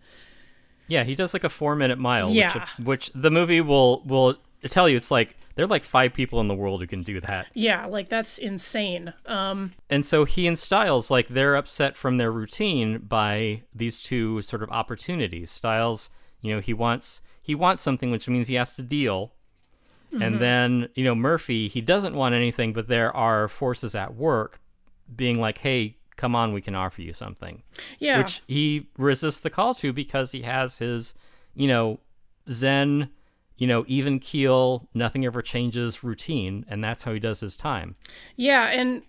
[0.87, 2.31] Yeah, he does like a four minute mile.
[2.31, 2.53] Yeah.
[2.77, 6.39] Which, which the movie will will tell you it's like there are like five people
[6.39, 7.47] in the world who can do that.
[7.53, 9.13] Yeah, like that's insane.
[9.25, 14.41] Um And so he and Styles, like they're upset from their routine by these two
[14.41, 15.51] sort of opportunities.
[15.51, 16.09] Styles,
[16.41, 19.31] you know, he wants he wants something which means he has to deal
[20.11, 20.21] Mm-hmm.
[20.21, 24.59] And then, you know, Murphy, he doesn't want anything, but there are forces at work
[25.13, 27.63] being like, hey, come on, we can offer you something.
[27.99, 28.19] Yeah.
[28.19, 31.13] Which he resists the call to because he has his,
[31.53, 31.99] you know,
[32.49, 33.09] Zen,
[33.57, 36.65] you know, even keel, nothing ever changes routine.
[36.69, 37.95] And that's how he does his time.
[38.37, 38.67] Yeah.
[38.67, 39.03] And,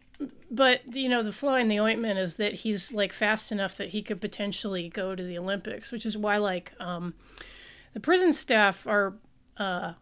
[0.50, 3.90] but, you know, the fly in the ointment is that he's like fast enough that
[3.90, 7.14] he could potentially go to the Olympics, which is why, like, um,
[7.92, 9.14] the prison staff are,
[9.56, 9.94] uh,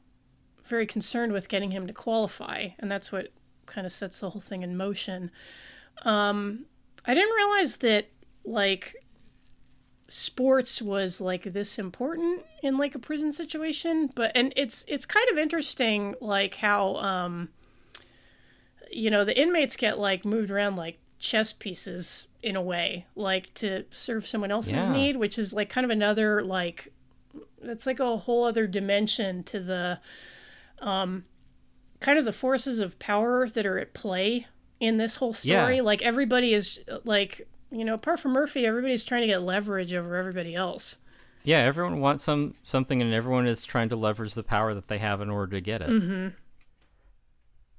[0.64, 3.32] very concerned with getting him to qualify, and that's what
[3.66, 5.30] kind of sets the whole thing in motion.
[6.02, 6.66] Um,
[7.04, 8.08] I didn't realize that
[8.44, 8.96] like
[10.08, 15.28] sports was like this important in like a prison situation, but and it's it's kind
[15.30, 17.48] of interesting like how um,
[18.90, 23.52] you know the inmates get like moved around like chess pieces in a way, like
[23.54, 24.92] to serve someone else's yeah.
[24.92, 26.92] need, which is like kind of another like
[27.62, 30.00] that's like a whole other dimension to the
[30.80, 31.24] um,
[32.00, 34.46] kind of the forces of power that are at play
[34.80, 35.76] in this whole story.
[35.76, 35.82] Yeah.
[35.82, 40.16] Like everybody is like, you know, apart from Murphy, everybody's trying to get leverage over
[40.16, 40.96] everybody else.
[41.44, 44.98] Yeah, everyone wants some something, and everyone is trying to leverage the power that they
[44.98, 45.88] have in order to get it.
[45.88, 46.28] Mm-hmm.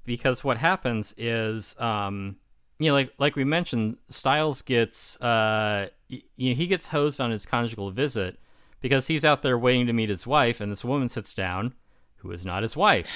[0.06, 2.36] Because what happens is, um,
[2.78, 7.30] you know, like like we mentioned, Styles gets, uh, you know, he gets hosed on
[7.30, 8.38] his conjugal visit
[8.80, 11.74] because he's out there waiting to meet his wife, and this woman sits down
[12.16, 13.08] who is not his wife.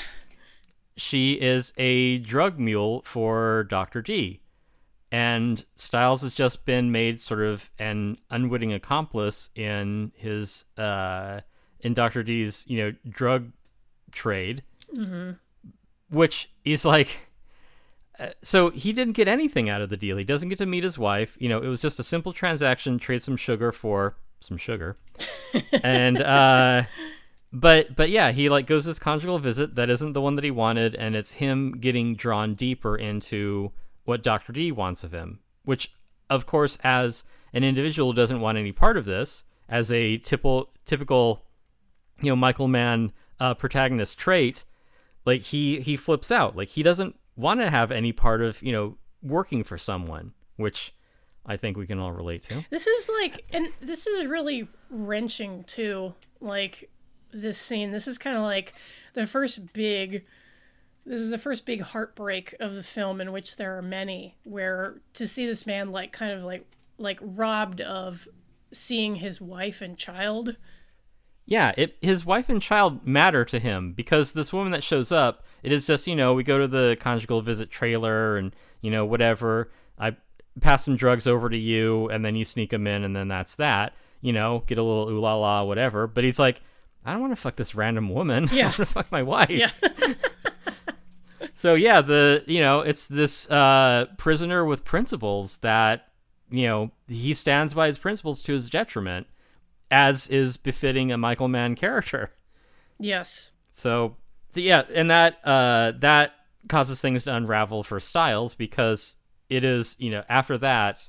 [0.96, 4.02] She is a drug mule for Dr.
[4.02, 4.40] D.
[5.10, 11.40] And Styles has just been made sort of an unwitting accomplice in his uh,
[11.80, 12.22] in Dr.
[12.22, 13.52] D's, you know, drug
[14.10, 14.62] trade.
[14.94, 15.32] Mm-hmm.
[16.10, 17.28] Which is like
[18.18, 20.16] uh, so he didn't get anything out of the deal.
[20.16, 21.36] He doesn't get to meet his wife.
[21.40, 24.96] You know, it was just a simple transaction, trade some sugar for some sugar.
[25.82, 26.84] and uh
[27.52, 30.50] but but yeah, he like goes this conjugal visit that isn't the one that he
[30.50, 33.72] wanted, and it's him getting drawn deeper into
[34.04, 35.92] what Doctor D wants of him, which
[36.30, 39.44] of course, as an individual, doesn't want any part of this.
[39.68, 41.42] As a typical typical,
[42.20, 44.64] you know, Michael Mann uh, protagonist trait,
[45.26, 48.72] like he he flips out, like he doesn't want to have any part of you
[48.72, 50.94] know working for someone, which
[51.44, 52.64] I think we can all relate to.
[52.70, 56.14] This is like, and this is really wrenching too.
[56.40, 56.90] Like
[57.32, 57.90] this scene.
[57.90, 58.74] This is kind of like
[59.14, 60.24] the first big
[61.04, 65.00] this is the first big heartbreak of the film in which there are many where
[65.14, 66.64] to see this man like kind of like
[66.98, 68.28] like robbed of
[68.72, 70.56] seeing his wife and child
[71.44, 75.44] yeah it, his wife and child matter to him because this woman that shows up
[75.62, 79.04] it is just you know we go to the conjugal visit trailer and you know
[79.04, 80.16] whatever i
[80.60, 83.54] pass some drugs over to you and then you sneak them in and then that's
[83.54, 86.60] that you know get a little ooh la la whatever but he's like
[87.04, 88.48] I don't want to fuck this random woman.
[88.52, 88.62] Yeah.
[88.62, 89.50] I want to fuck my wife.
[89.50, 89.70] Yeah.
[91.54, 96.08] so yeah, the you know it's this uh, prisoner with principles that
[96.50, 99.26] you know he stands by his principles to his detriment,
[99.90, 102.30] as is befitting a Michael Mann character.
[102.98, 103.50] Yes.
[103.70, 104.16] So,
[104.50, 106.34] so yeah, and that uh, that
[106.68, 109.16] causes things to unravel for Styles because
[109.56, 111.08] it is you know after that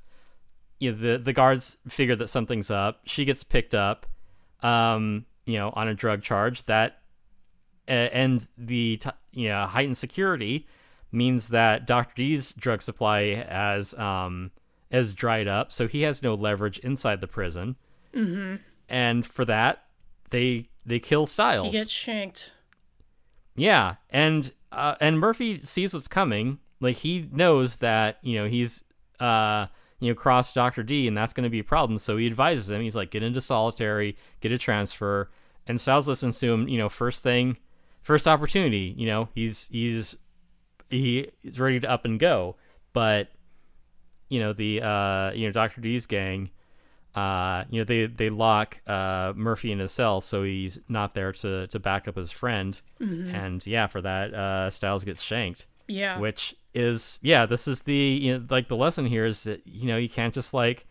[0.79, 4.05] you know the the guards figure that something's up she gets picked up
[4.61, 6.99] um you know on a drug charge that
[7.87, 10.67] uh, and the t- you know heightened security
[11.11, 12.13] means that Dr.
[12.15, 14.51] D's drug supply has um
[14.91, 17.75] has dried up so he has no leverage inside the prison
[18.13, 18.55] Mm-hmm.
[18.89, 19.83] and for that
[20.29, 22.51] they they kill Styles He gets shanked.
[23.55, 26.59] yeah, and uh, and Murphy sees what's coming.
[26.83, 28.83] Like he knows that you know he's
[29.19, 29.67] uh
[29.99, 31.97] you know crossed Doctor D, and that's going to be a problem.
[31.97, 32.81] So he advises him.
[32.81, 35.31] He's like, get into solitary, get a transfer.
[35.65, 36.67] And Stiles listens to him.
[36.67, 37.57] You know, first thing,
[38.01, 38.93] first opportunity.
[38.97, 40.17] You know, he's he's
[40.89, 42.57] he is ready to up and go.
[42.91, 43.29] But
[44.29, 46.49] you know the uh you know Doctor D's gang.
[47.15, 51.31] Uh, you know they they lock uh Murphy in his cell, so he's not there
[51.31, 52.81] to to back up his friend.
[52.99, 56.17] And yeah, for that, uh, Stiles gets shanked Yeah.
[56.19, 59.87] which is yeah this is the you know like the lesson here is that you
[59.87, 60.85] know you can't just like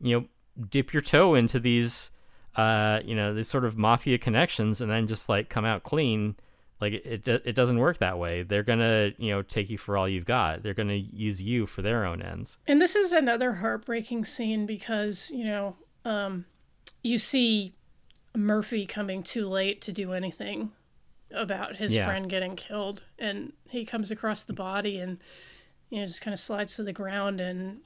[0.00, 0.26] you know
[0.70, 2.10] dip your toe into these
[2.56, 6.36] uh you know these sort of mafia connections and then just like come out clean.
[6.80, 8.44] Like it it, doesn't work that way.
[8.44, 10.62] They're gonna you know take you for all you've got.
[10.62, 12.58] They're gonna use you for their own ends.
[12.68, 15.74] And this is another heartbreaking scene because, you know,
[16.04, 16.44] um,
[17.02, 17.74] you see
[18.36, 20.70] Murphy coming too late to do anything
[21.32, 22.04] about his Yeah.
[22.06, 23.02] friend getting killed.
[23.18, 25.18] And he comes across the body and,
[25.90, 27.80] you know, just kind of slides to the ground and,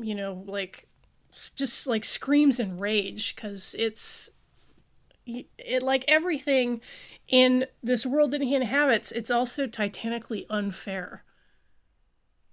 [0.00, 0.86] you know, like,
[1.56, 4.30] just like screams in rage because it's,
[5.26, 6.80] it like everything
[7.28, 11.24] in this world that he inhabits, it's also titanically unfair.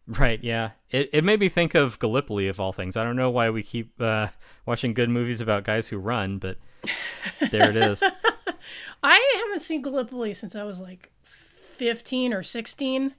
[0.07, 3.29] right yeah it, it made me think of gallipoli of all things i don't know
[3.29, 4.27] why we keep uh
[4.65, 6.57] watching good movies about guys who run but
[7.51, 8.01] there it is
[9.03, 13.13] I haven't seen Gallipoli since I was like 15 or 16.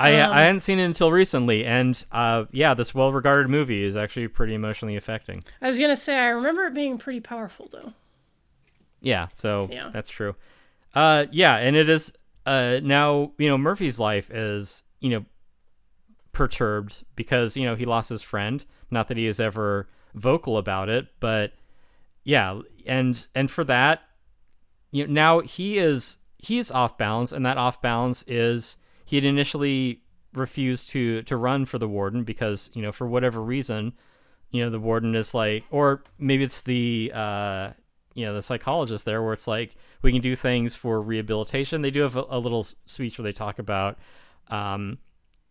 [0.00, 3.96] I Um, I hadn't seen it until recently, and uh, yeah, this well-regarded movie is
[3.96, 5.42] actually pretty emotionally affecting.
[5.60, 7.94] I was going to say, I remember it being pretty powerful, though.
[9.00, 9.90] Yeah, so Yeah.
[9.92, 10.36] that's true.
[10.94, 12.12] Uh, yeah, and it is
[12.46, 15.24] uh, now you know Murphy's life is you know
[16.32, 18.64] perturbed because you know he lost his friend.
[18.90, 21.52] Not that he is ever vocal about it, but
[22.24, 24.02] yeah, and and for that,
[24.90, 29.16] you know, now he is he is off balance, and that off balance is he
[29.16, 30.02] had initially
[30.34, 33.92] refused to to run for the warden because you know for whatever reason,
[34.50, 37.70] you know the warden is like, or maybe it's the uh
[38.14, 41.82] you know the psychologist there where it's like we can do things for rehabilitation.
[41.82, 43.98] They do have a, a little speech where they talk about
[44.48, 44.98] um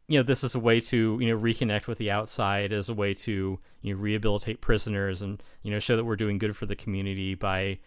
[0.07, 2.93] you know this is a way to you know reconnect with the outside as a
[2.93, 6.65] way to you know rehabilitate prisoners and you know show that we're doing good for
[6.65, 7.77] the community by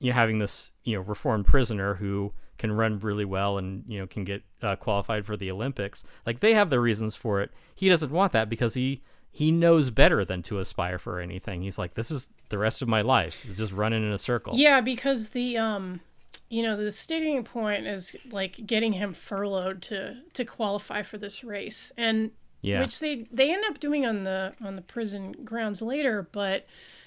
[0.00, 3.98] you know having this you know reformed prisoner who can run really well and you
[3.98, 7.52] know can get uh, qualified for the Olympics like they have their reasons for it.
[7.74, 11.62] He doesn't want that because he he knows better than to aspire for anything.
[11.62, 13.38] He's like this is the rest of my life.
[13.48, 14.54] It's just running in a circle.
[14.56, 16.00] Yeah, because the, um,
[16.48, 21.42] you know, the sticking point is like getting him furloughed to to qualify for this
[21.44, 22.80] race, and yeah.
[22.80, 26.28] which they they end up doing on the on the prison grounds later.
[26.30, 26.66] But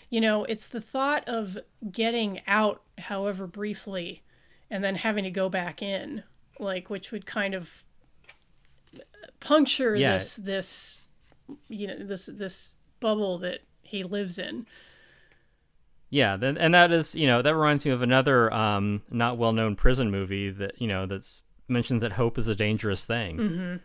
[0.09, 1.57] you know, it's the thought of
[1.91, 4.21] getting out, however briefly,
[4.69, 6.23] and then having to go back in,
[6.59, 7.83] like which would kind of
[9.39, 10.13] puncture Yeah.
[10.13, 10.97] this this
[11.67, 14.65] you know this this bubble that he lives in.
[16.09, 19.51] Yeah, then and that is you know that reminds me of another um, not well
[19.53, 23.37] known prison movie that you know that's mentions that hope is a dangerous thing.
[23.37, 23.75] Mm-hmm.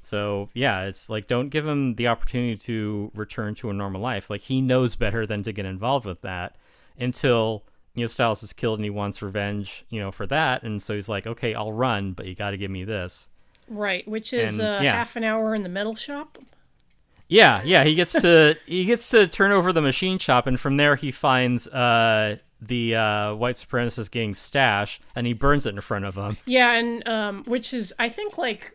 [0.00, 4.28] So yeah, it's like don't give him the opportunity to return to a normal life.
[4.28, 6.56] Like he knows better than to get involved with that
[6.98, 10.62] until you know Stiles is killed and he wants revenge, you know, for that.
[10.62, 13.28] And so he's like, okay, I'll run, but you got to give me this.
[13.68, 14.92] Right, which is And, uh, yeah.
[14.92, 16.38] half an hour in the metal shop.
[17.28, 20.76] Yeah, yeah, he gets to he gets to turn over the machine shop, and from
[20.76, 25.80] there he finds uh, the uh, white supremacist gang stash, and he burns it in
[25.80, 26.36] front of him.
[26.44, 28.72] Yeah, and um, which is I think like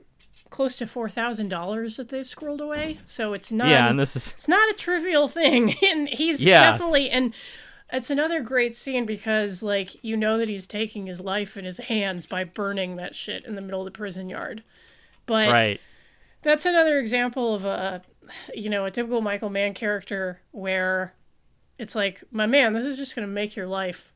[0.49, 2.97] close to four thousand dollars that they've squirreled away.
[3.05, 3.67] So it's not.
[3.69, 6.71] yeah, and this is it's not a trivial thing, and he's Yeah.
[6.71, 7.33] definitely and.
[7.91, 11.79] It's another great scene because, like, you know that he's taking his life in his
[11.79, 14.63] hands by burning that shit in the middle of the prison yard.
[15.25, 15.81] But right.
[16.43, 18.03] that's another example of a
[18.53, 21.13] you know a typical michael mann character where
[21.77, 24.11] it's like my man this is just going to make your life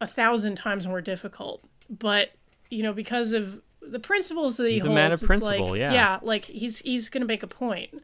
[0.00, 2.32] a thousand times more difficult but
[2.70, 5.92] you know because of the principles that he He's a man of principle, like, yeah.
[5.92, 8.02] yeah like he's he's going to make a point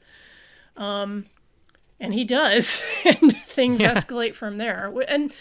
[0.76, 1.26] um
[2.03, 3.94] and he does and things Yeah.
[3.94, 5.32] escalate from there and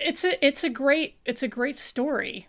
[0.00, 2.46] it's a it's a great it's a great story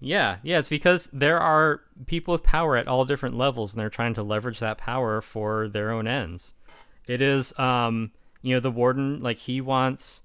[0.00, 3.88] Yeah, yeah, it's because there are people with power at all different levels, and they're
[3.90, 6.52] trying to leverage that power for their own ends.
[7.06, 8.10] It is, um,
[8.42, 10.22] you know, the warden like he wants,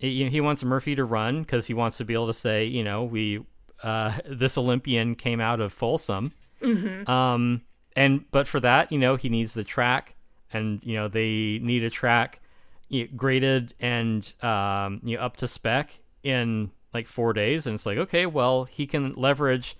[0.00, 2.64] you know, he wants Murphy to run because he wants to be able to say,
[2.64, 3.44] you know, we,
[3.84, 6.32] uh, this Olympian came out of Folsom,
[6.62, 7.08] Mm-hmm.
[7.10, 7.62] um,
[7.96, 10.14] and but for that, you know, he needs the track,
[10.52, 12.40] and you know, they need a track
[12.88, 17.74] you know, graded and um, you know, up to spec in like four days, and
[17.74, 19.76] it's like, okay, well, he can leverage,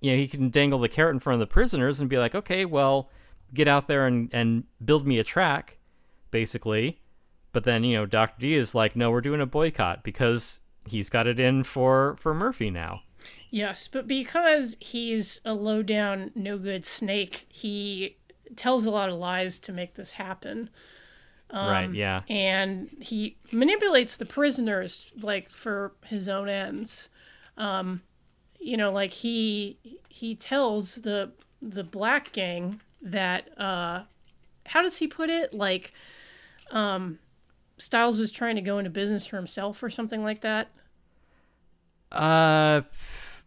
[0.00, 2.34] you know, he can dangle the carrot in front of the prisoners and be like,
[2.34, 3.08] okay, well,
[3.54, 5.78] get out there and and build me a track,
[6.30, 7.00] basically.
[7.52, 11.08] But then you know, Doctor D is like, no, we're doing a boycott because he's
[11.10, 13.02] got it in for for Murphy now.
[13.50, 18.16] Yes, but because he's a low down, no good snake, he
[18.56, 20.70] tells a lot of lies to make this happen.
[21.52, 21.92] right?
[21.92, 22.22] Yeah.
[22.28, 27.08] And he manipulates the prisoners like for his own ends.
[27.56, 28.02] Um,
[28.58, 29.78] you know, like he
[30.08, 31.32] he tells the
[31.62, 34.02] the black gang that uh
[34.66, 35.52] how does he put it?
[35.54, 35.92] Like
[36.70, 37.18] um
[37.78, 40.68] Stiles was trying to go into business for himself or something like that.
[42.12, 42.82] Uh,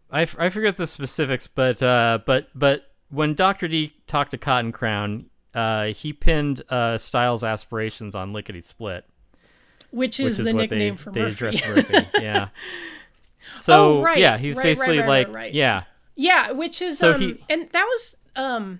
[0.09, 4.37] I, f- I forget the specifics, but uh, but but when Doctor D talked to
[4.37, 9.05] Cotton Crown, uh, he pinned uh Stiles' aspirations on Lickety Split,
[9.91, 11.61] Which which is is the nickname they for they Murphy.
[11.67, 12.07] Murphy.
[12.21, 12.49] yeah.
[13.59, 15.53] So Oh, right, yeah, he's right, basically right, like right.
[15.53, 15.83] yeah,
[16.15, 18.79] Yeah, which is So um he- and that was um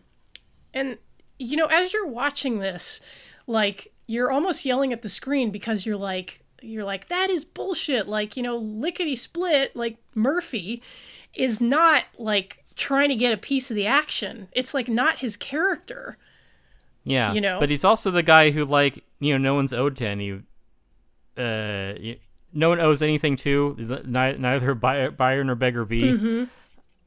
[0.74, 0.98] and
[1.38, 3.02] you know as you're watching this
[3.46, 8.08] like you're almost yelling at the screen because you're like you're like that is bullshit
[8.08, 10.82] like you know lickety split like Murphy
[11.34, 14.48] is not like trying to get a piece of the action.
[14.52, 16.18] It's like not his character.
[17.04, 17.34] yeah.
[17.34, 17.60] You know?
[17.60, 20.42] but he's also the guy who like you know no one's owed to any.
[21.38, 21.94] Uh,
[22.54, 26.04] no one owes anything to neither buyer, buyer nor beggar be.
[26.04, 26.44] Mm-hmm.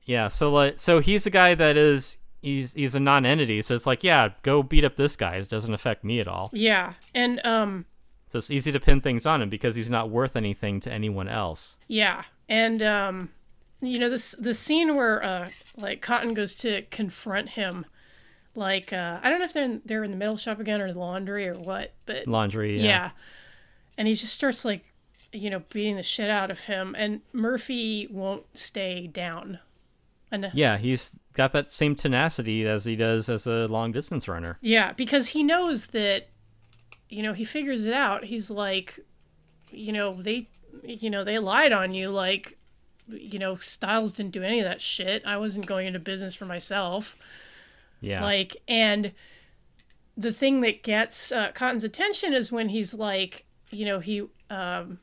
[0.05, 3.63] Yeah, so like, so he's a guy that is he's he's a non-entity.
[3.63, 5.37] So it's like, yeah, go beat up this guy.
[5.37, 6.51] It doesn't affect me at all.
[6.53, 6.95] Yeah.
[7.15, 7.87] And um
[8.27, 11.29] So it's easy to pin things on him because he's not worth anything to anyone
[11.29, 11.77] else.
[11.89, 13.31] Yeah, and um,
[13.81, 17.87] you know this the scene where uh, like Cotton goes to confront him,
[18.55, 20.93] like uh, I don't know if they're in, they're in the metal shop again or
[20.93, 22.79] the laundry or what, but Laundry.
[22.79, 22.85] yeah.
[22.85, 23.11] Yeah.
[23.99, 24.85] and he just starts like,
[25.33, 29.59] you know, beating the shit out of him, and Murphy won't stay down.
[30.31, 34.59] And Yeah, he's got that same tenacity as he does as a long distance runner.
[34.61, 36.29] Yeah, because he knows that,
[37.09, 38.25] you know, he figures it out.
[38.25, 38.99] He's like,
[39.71, 40.49] you know, they,
[40.83, 42.11] you know, they lied on you.
[42.11, 42.56] Like,
[43.09, 45.23] you know, Stiles didn't do any of that shit.
[45.27, 47.17] I wasn't going into business for myself.
[48.01, 48.23] Yeah.
[48.23, 49.13] Like, and
[50.17, 54.99] the thing that gets uh, Cotton's attention is when he's like, you know, he, um,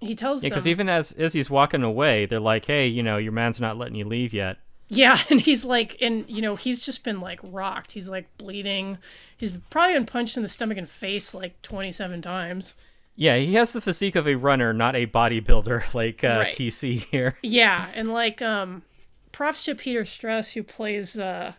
[0.00, 3.02] he tells yeah, them, because even as as he's walking away, they're like, "Hey, you
[3.02, 4.56] know, your man's not letting you leave yet."
[4.88, 7.92] Yeah, and he's like, and you know, he's just been like rocked.
[7.92, 8.98] He's like bleeding.
[9.36, 12.74] He's probably been punched in the stomach and face like 27 times.
[13.20, 16.54] Yeah, he has the physique of a runner, not a bodybuilder like uh, Right.
[16.54, 17.36] TC here.
[17.42, 18.82] Yeah, and like, um,
[19.30, 21.52] props to Peter Strauss who plays, uh,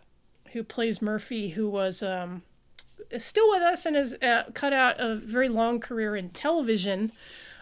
[0.52, 2.42] who plays Murphy, who was, um,
[3.16, 7.12] still with us and has uh, cut out a very long career in television.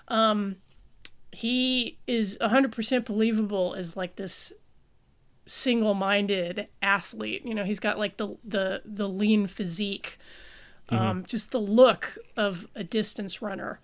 [0.08, 0.56] Um,
[1.30, 4.50] he is 100% believable as like this
[5.44, 7.44] single-minded athlete.
[7.44, 10.18] You know, he's got like the the the lean physique,
[10.90, 13.80] um, just the look of a distance runner,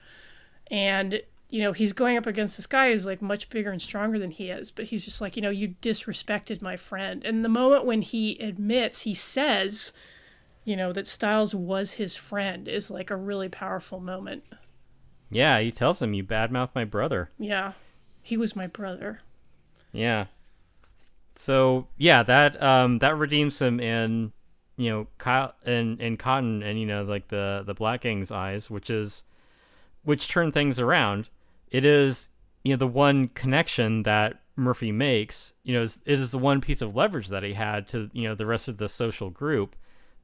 [0.70, 4.18] and you know he's going up against this guy who's like much bigger and stronger
[4.18, 4.70] than he is.
[4.70, 7.24] But he's just like, you know, you disrespected my friend.
[7.24, 9.92] And the moment when he admits, he says,
[10.64, 14.42] you know, that Stiles was his friend is like a really powerful moment.
[15.30, 17.72] Yeah, he tells him, "You badmouth my brother." Yeah,
[18.22, 19.20] he was my brother.
[19.92, 20.26] Yeah.
[21.34, 24.32] So yeah, that um that redeems him in
[24.77, 28.70] you know Kyle and and Cotton and you know like the the Black Gang's eyes,
[28.70, 29.24] which is
[30.03, 31.31] which turn things around.
[31.70, 32.29] It is
[32.62, 35.53] you know the one connection that Murphy makes.
[35.62, 38.29] You know, is it is the one piece of leverage that he had to you
[38.29, 39.77] know the rest of the social group.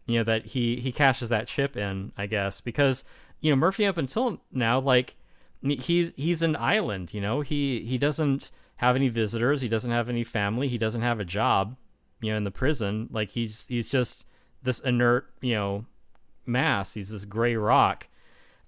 [0.07, 3.05] You know that he he cashes that chip in, I guess, because
[3.41, 5.17] you know Murphy up until now like
[5.63, 10.09] he he's an island you know he he doesn't have any visitors he doesn't have
[10.09, 11.77] any family he doesn't have a job
[12.21, 14.27] you know in the prison like he's he's just
[14.63, 15.85] this inert you know
[16.47, 18.09] mass he's this gray rock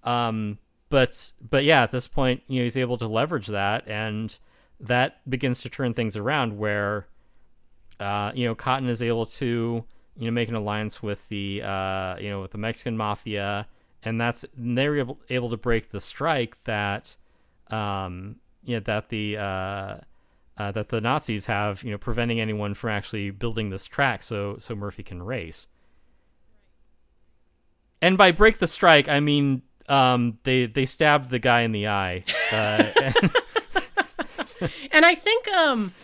[0.03, 0.59] um
[0.90, 4.38] but but yeah at this point you know he's able to leverage that and
[4.80, 7.07] that begins to turn things around where
[8.01, 9.84] uh you know cotton is able to
[10.16, 13.66] you know make an alliance with the uh you know with the mexican mafia
[14.03, 17.16] and that's and they're able, able to break the strike that
[17.70, 19.97] um you know that the uh
[20.57, 24.57] uh, that the Nazis have, you know, preventing anyone from actually building this track so
[24.59, 25.66] so Murphy can race.
[28.05, 31.88] And by break the strike, I mean um, they they stabbed the guy in the
[31.88, 32.22] eye.
[32.52, 33.30] Uh, and,
[34.92, 35.94] and I think um,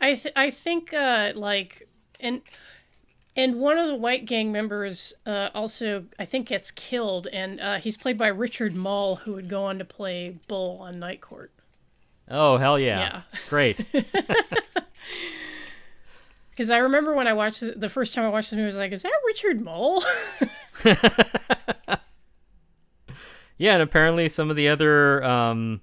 [0.00, 1.86] I th- I think uh, like
[2.18, 2.42] and
[3.36, 7.76] and one of the white gang members uh, also I think gets killed, and uh,
[7.78, 11.52] he's played by Richard Moll, who would go on to play Bull on Night Court.
[12.28, 13.22] oh hell yeah, Yeah.
[13.48, 13.84] great.
[16.60, 18.68] Because I remember when I watched it, the first time I watched the movie, I
[18.68, 20.04] was like, "Is that Richard Moll?"
[23.56, 25.80] Yeah, and apparently some of the other um,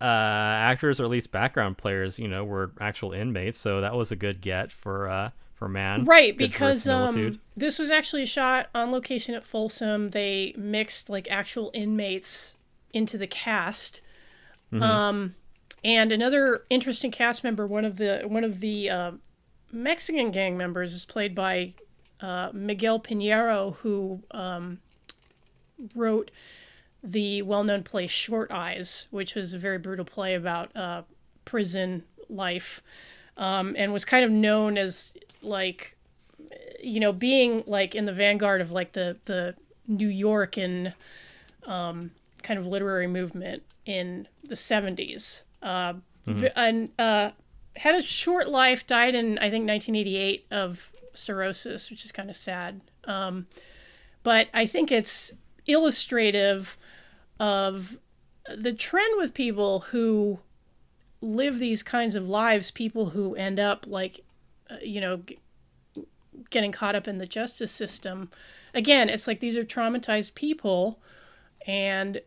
[0.00, 3.58] uh, actors, or at least background players, you know, were actual inmates.
[3.58, 6.04] So that was a good get for uh, for Mann.
[6.04, 10.10] Right, Good because um, this was actually shot on location at Folsom.
[10.10, 12.54] They mixed like actual inmates
[12.92, 14.02] into the cast.
[14.72, 15.34] Um,
[15.84, 19.12] and another interesting cast member, one of the one of the uh,
[19.72, 21.74] Mexican gang members, is played by
[22.20, 24.78] uh, Miguel Piñero, who um,
[25.94, 26.30] wrote
[27.02, 31.02] the well-known play Short Eyes, which was a very brutal play about uh,
[31.44, 32.82] prison life,
[33.36, 35.96] um, and was kind of known as like
[36.80, 39.54] you know being like in the vanguard of like the the
[39.90, 40.94] Nuyorican
[41.66, 42.10] um,
[42.42, 45.94] kind of literary movement in the 70s uh,
[46.26, 47.30] v- and uh,
[47.76, 52.36] had a short life died in i think 1988 of cirrhosis which is kind of
[52.36, 52.80] sad.
[53.04, 53.46] Um,
[54.22, 55.32] but i think it's
[55.66, 56.76] illustrative
[57.38, 57.98] of
[58.54, 60.40] the trend with people who
[61.20, 64.24] live these kinds of lives people who end up like
[64.70, 65.38] uh, you know g-
[66.50, 68.30] getting caught up in the justice system.
[68.74, 70.98] Again it's like these are traumatized people
[71.66, 72.20] and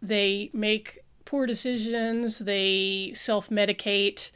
[0.00, 4.30] they make poor decisions they self-medicate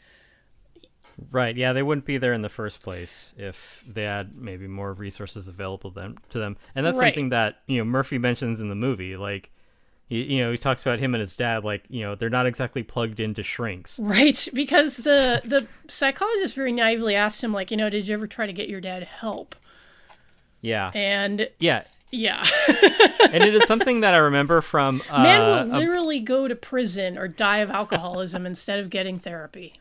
[1.30, 1.56] Right.
[1.56, 5.48] Yeah, they wouldn't be there in the first place if they had maybe more resources
[5.48, 6.56] available them to them.
[6.74, 7.08] And that's Right.
[7.08, 9.16] something that you know Murphy mentions in the movie.
[9.16, 9.50] Like,
[10.08, 11.64] he, you know, he talks about him and his dad.
[11.64, 13.98] Like, you know, they're not exactly plugged into shrinks.
[14.00, 18.26] right because the the psychologist very naively asked him like you know did you ever
[18.26, 19.54] try to get your dad help
[20.60, 20.90] Yeah.
[20.94, 21.84] and Yeah.
[22.10, 22.44] yeah
[23.30, 26.54] and it is something that I remember from uh, men will a- literally go to
[26.54, 29.80] prison or die of alcoholism instead of getting therapy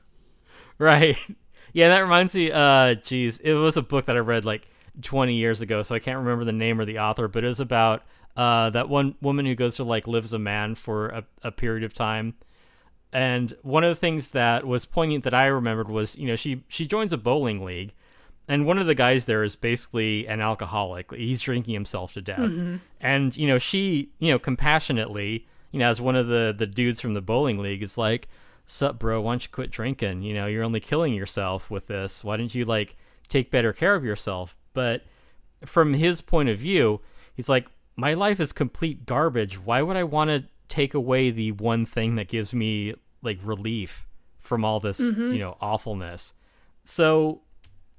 [0.82, 1.18] Right.
[1.74, 2.52] Yeah, that reminds me.
[2.52, 4.68] Uh, geez, it was a book that I read like
[5.04, 7.62] 20 years ago, so I can't remember the name or the author, but it was
[7.62, 8.04] about
[8.36, 11.86] uh that one woman who goes to like lives a man for a, a period
[11.86, 12.34] of time.
[13.14, 16.66] And one of the things that was poignant that I remembered was, you know, she
[16.68, 17.94] she joins a bowling league,
[18.50, 21.14] and one of the guys there is basically an alcoholic.
[21.14, 22.40] He's drinking himself to death,
[23.00, 27.00] and you know, she, you know, compassionately, you know, as one of the the dudes
[27.00, 28.28] from the bowling league, is like,
[28.72, 29.22] "Sup, bro?
[29.22, 30.22] Why don't you quit drinking?
[30.22, 32.24] You know, you're only killing yourself with this.
[32.24, 32.96] Why don't you like
[33.28, 35.04] take better care of yourself?" But
[35.66, 37.02] from his point of view,
[37.34, 39.60] he's like, my life is complete garbage.
[39.60, 44.08] Why would I want to take away the one thing that gives me like relief
[44.40, 45.34] from all this, mm-hmm.
[45.34, 46.34] you know, awfulness?
[46.84, 47.42] So,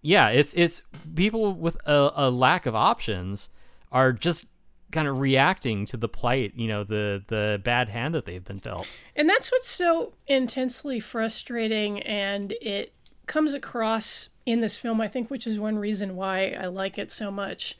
[0.00, 0.82] yeah, it's it's
[1.14, 3.48] people with a, a lack of options
[3.92, 4.46] are just
[4.92, 8.58] kind of reacting to the plight, you know, the the bad hand that they've been
[8.58, 8.86] dealt.
[9.16, 12.92] And that's what's so intensely frustrating, and it
[13.26, 17.10] comes across in this film, I think, which is one reason why I like it
[17.10, 17.78] so much,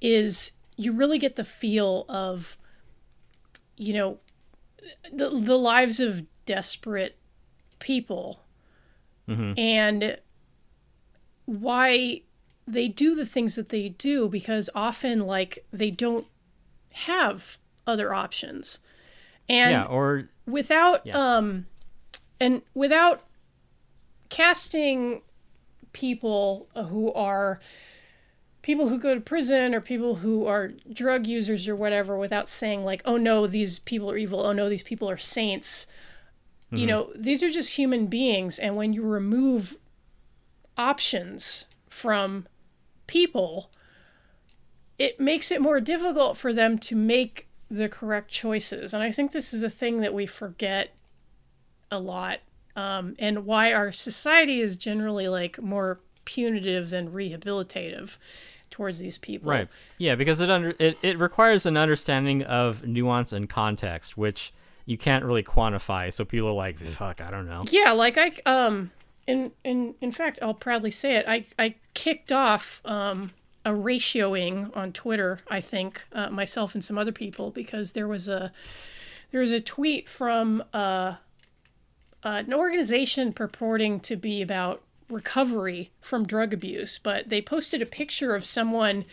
[0.00, 2.56] is you really get the feel of,
[3.76, 4.18] you know,
[5.12, 7.16] the, the lives of desperate
[7.80, 8.40] people
[9.28, 9.52] mm-hmm.
[9.58, 10.18] and
[11.44, 12.22] why
[12.66, 16.26] they do the things that they do because often, like, they don't
[16.92, 18.78] have other options.
[19.48, 21.16] And yeah, or without Yeah.
[21.18, 21.66] um
[22.38, 23.22] and without
[24.28, 25.22] casting
[25.92, 27.58] people who are
[28.62, 32.84] people who go to prison or people who are drug users or whatever without saying
[32.84, 35.86] like oh no these people are evil oh no these people are saints
[36.72, 39.74] you know these are just human beings and when you remove
[40.78, 42.46] options from
[43.08, 43.69] people
[45.00, 48.92] it makes it more difficult for them to make the correct choices.
[48.92, 50.90] And I think this is a thing that we forget
[51.90, 52.40] a lot,
[52.76, 58.18] um, and why our society is generally like more punitive than rehabilitative
[58.70, 59.50] towards these people.
[59.50, 59.68] Right.
[59.96, 64.52] Yeah, because it under it, it requires an understanding of nuance and context, which
[64.84, 66.12] you can't really quantify.
[66.12, 68.90] So people are like, "Fuck, I don't know." Yeah, like I um
[69.26, 71.24] in in in fact, I'll proudly say it.
[71.26, 73.32] I I kicked off um
[73.64, 78.28] a ratioing on Twitter, I think, uh, myself and some other people because there was
[78.28, 78.52] a
[79.30, 81.14] there was a tweet from uh
[82.22, 87.86] uh, an organization purporting to be about recovery from drug abuse, but they posted a
[87.86, 89.04] picture of someone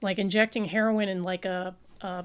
[0.00, 2.24] like injecting heroin in like a a,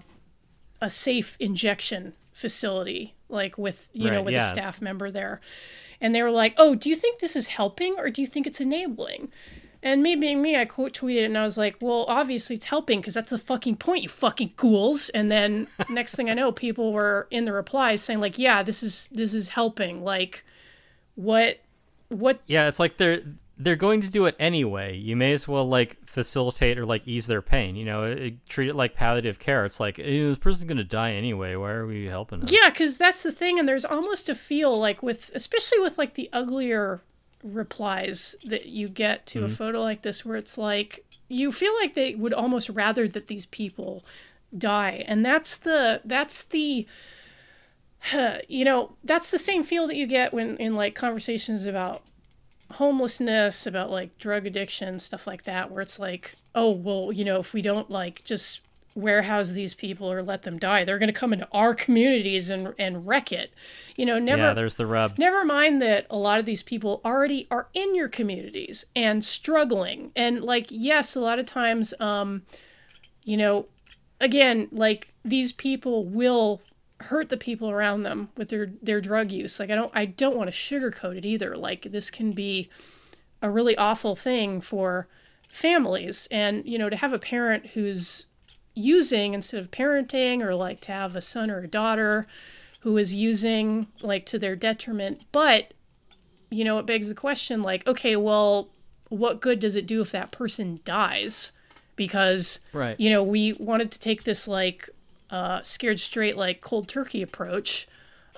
[0.81, 4.47] a safe injection facility, like with you know with yeah.
[4.47, 5.41] a staff member there,
[6.01, 8.47] and they were like, "Oh, do you think this is helping or do you think
[8.47, 9.31] it's enabling?"
[9.83, 12.99] And me being me, I quote tweeted and I was like, "Well, obviously it's helping
[12.99, 16.93] because that's the fucking point, you fucking ghouls." And then next thing I know, people
[16.93, 20.43] were in the replies saying like, "Yeah, this is this is helping." Like,
[21.15, 21.59] what
[22.09, 23.21] what Yeah, it's like they're
[23.59, 24.95] they're going to do it anyway.
[24.95, 27.75] You may as well like facilitate or like ease their pain.
[27.75, 29.65] You know, it, treat it like palliative care.
[29.65, 31.55] It's like this person's gonna die anyway.
[31.55, 32.49] Why are we helping them?
[32.51, 36.13] Yeah, because that's the thing, and there's almost a feel like with, especially with like
[36.13, 37.01] the uglier
[37.43, 39.55] replies that you get to a mm-hmm.
[39.55, 43.45] photo like this, where it's like you feel like they would almost rather that these
[43.47, 44.03] people
[44.57, 46.87] die, and that's the that's the
[48.47, 52.03] you know that's the same feel that you get when in like conversations about
[52.71, 57.39] homelessness about like drug addiction stuff like that where it's like oh well you know
[57.39, 58.59] if we don't like just
[58.97, 62.73] warehouse these people or let them die they're going to come into our communities and
[62.79, 63.53] and wreck it
[63.95, 65.17] you know never yeah, there's the rub.
[65.17, 70.11] Never mind that a lot of these people already are in your communities and struggling.
[70.15, 72.43] And like, yes, a lot of times, um,
[73.23, 73.65] you know,
[74.21, 76.61] again, like these people will
[76.99, 79.59] hurt the people around them with their their drug use.
[79.59, 81.57] Like I don't I don't want to sugarcoat it either.
[81.57, 82.69] Like this can be
[83.41, 85.07] a really awful thing for
[85.49, 88.25] families and you know to have a parent who's
[88.77, 92.27] using instead of parenting or like to have a son or a daughter
[92.81, 95.73] who is using like to their detriment but
[96.49, 98.69] you know it begs the question like okay well
[99.09, 101.51] what good does it do if that person dies
[101.95, 102.97] because Right.
[102.99, 104.89] you know we wanted to take this like
[105.31, 107.87] uh scared straight like cold turkey approach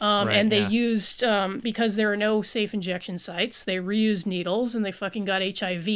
[0.02, 0.70] um, Right, and they yeah.
[0.70, 5.26] used um, because there are no safe injection sites they reused needles and they fucking
[5.26, 5.88] got hiv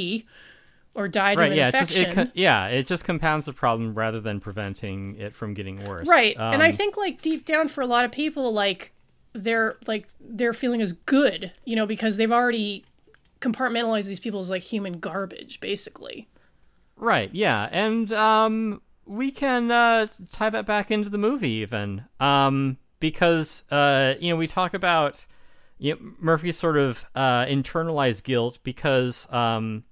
[0.95, 1.45] or died Right.
[1.47, 1.67] of an Yeah.
[1.69, 5.53] It just infection it yeah it just compounds the problem rather than preventing it from
[5.53, 6.07] getting worse.
[6.07, 6.35] Right.
[6.37, 8.91] and I Um, think like deep down for a lot of people like
[9.33, 12.85] their like their feeling is good, you know, because they've already
[13.41, 16.27] compartmentalized these people as like human garbage basically.
[16.95, 17.67] Right, yeah.
[17.71, 22.05] And um we can uh tie that back into the movie even.
[22.19, 25.25] Um because uh you know, we talk about
[25.79, 29.83] you know, Murphy's sort of uh internalized guilt because um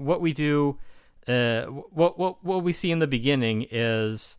[0.00, 0.78] what we do
[1.28, 4.36] uh what what what we see in the beginning is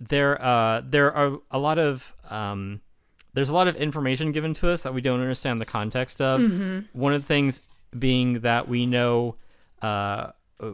[0.00, 2.80] there uh there are a lot of um
[3.34, 6.40] there's a lot of information given to us that we don't understand the context of.
[6.92, 7.62] One of the things
[7.98, 9.36] being that we know,
[9.80, 10.32] uh,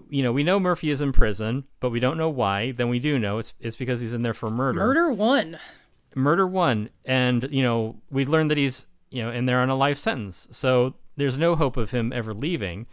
[0.08, 2.72] you know, we know Murphy is in prison, but we don't know why.
[2.72, 4.80] Then we do know it's it's because he's in there for murder.
[4.80, 5.58] Murder one.
[6.16, 9.76] Murder one, and you know we learned that he's you know in there on a
[9.76, 10.48] life sentence.
[10.50, 12.86] So there's no hope of him ever leaving.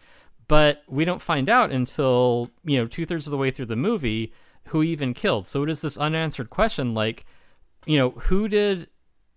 [0.47, 3.75] But we don't find out until you know two thirds of the way through the
[3.75, 4.33] movie
[4.65, 5.47] who even killed.
[5.47, 7.25] So it is this unanswered question, like
[7.85, 8.87] you know who did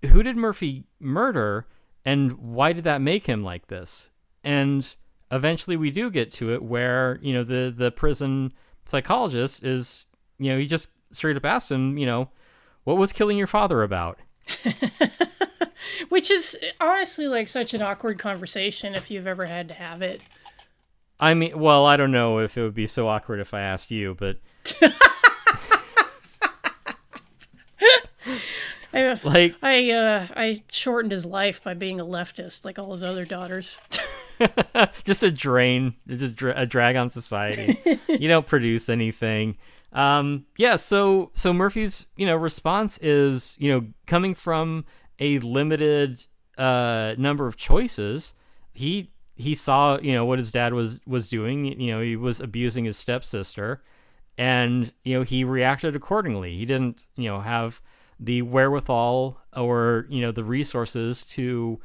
[0.07, 1.67] who did Murphy murder
[2.05, 4.11] and why did that make him like this?
[4.45, 4.95] And
[5.31, 8.53] eventually we do get to it where, you know, the the prison
[8.87, 10.07] psychologist is,
[10.39, 12.31] you know, he just straight up asked him, you know,
[12.85, 14.19] what was killing your father about?
[16.09, 20.23] Which is honestly like such an awkward conversation if you've ever had to have it.
[21.21, 23.91] I mean, well, I don't know if it would be so awkward if I asked
[23.91, 24.39] you, but
[28.93, 33.03] I like I uh I shortened his life by being a leftist like all his
[33.03, 33.77] other daughters.
[35.05, 38.01] just a drain, just dra- a drag on society.
[38.09, 39.57] you don't produce anything.
[39.93, 44.85] Um, yeah, so so Murphy's you know response is you know coming from
[45.19, 46.25] a limited
[46.57, 48.35] uh, number of choices.
[48.73, 51.80] He he saw you know what his dad was was doing.
[51.80, 53.82] You know he was abusing his stepsister,
[54.36, 56.57] and you know he reacted accordingly.
[56.57, 57.80] He didn't you know have
[58.20, 61.80] the wherewithal or you know the resources to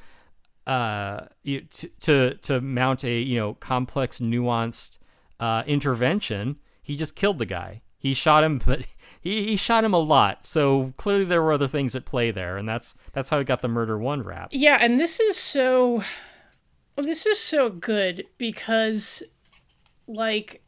[0.65, 4.97] uh you, to, to to mount a you know complex nuanced
[5.39, 8.87] uh intervention he just killed the guy he shot him but
[9.21, 12.57] he, he shot him a lot so clearly there were other things at play there
[12.57, 16.03] and that's that's how he got the murder one rap Yeah, and this is so
[16.95, 19.23] well, this is so good because
[20.07, 20.61] like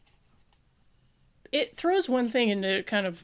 [1.52, 3.24] it throws one thing into kind of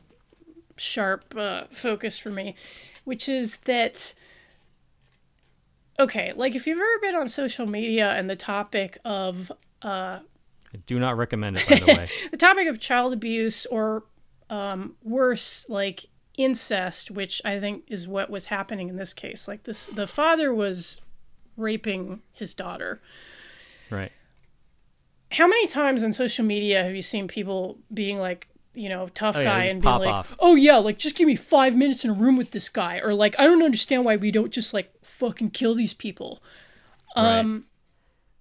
[0.78, 2.56] sharp uh, focus for me,
[3.04, 4.14] which is that
[6.00, 10.20] okay, like if you've ever been on social media and the topic of uh,
[10.74, 12.10] i do not recommend it by the way.
[12.32, 14.04] The topic of child abuse or
[14.50, 16.06] um, worse like
[16.38, 19.48] incest which i think is what was happening in this case.
[19.48, 21.02] Like this the father was
[21.62, 23.02] raping his daughter.
[23.90, 24.12] Right.
[25.32, 29.38] How many times on social media have you seen people being like, you know, tough
[29.38, 30.36] Oh, guy just and being like, off.
[30.40, 33.14] oh yeah, like just give me five minutes in a room with this guy, or
[33.14, 36.42] like I don't understand why we don't just like fucking kill these people.
[37.16, 37.66] Um,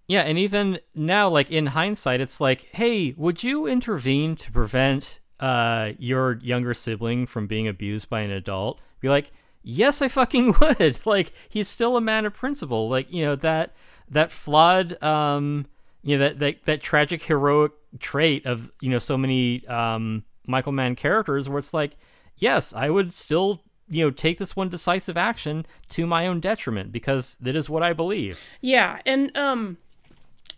[0.06, 5.20] Yeah, and even now, like in hindsight, it's like, hey, would you intervene to prevent
[5.40, 8.80] uh, your younger sibling from being abused by an adult?
[9.00, 9.32] Be like,
[9.62, 11.00] yes, I fucking would.
[11.04, 12.88] like, he's still a man of principle.
[12.88, 13.72] Like, you know that
[14.08, 15.66] that flawed, um,
[16.02, 20.72] you know that that that tragic heroic trait of you know so many um, Michael
[20.72, 21.96] Mann characters, where it's like,
[22.36, 23.62] yes, I would still.
[23.92, 27.82] You know, take this one decisive action to my own detriment because that is what
[27.82, 28.38] I believe.
[28.60, 29.78] Yeah, and um,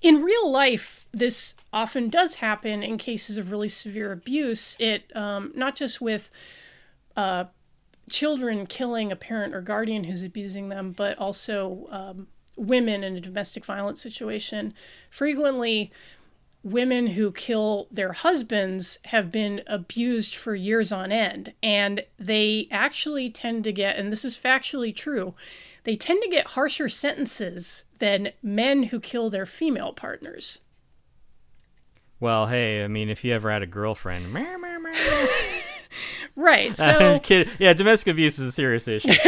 [0.03, 4.77] in real life, this often does happen in cases of really severe abuse.
[4.79, 6.31] It um, not just with
[7.17, 7.45] uh,
[8.13, 13.21] children killing a parent or guardian who's abusing them, but also um, women in a
[13.21, 14.75] domestic violence situation.
[15.11, 15.91] Frequently,
[16.63, 23.31] women who kill their husbands have been abused for years on end, and they actually
[23.31, 25.35] tend to get, and this is factually true,
[25.85, 30.61] they tend to get harsher sentences than men who kill their female partners.
[32.21, 34.33] Well, hey, I mean, if you ever had a girlfriend,
[36.37, 36.69] Right.
[36.81, 37.53] I'm So kidding.
[37.59, 39.13] yeah, domestic abuse is a serious issue.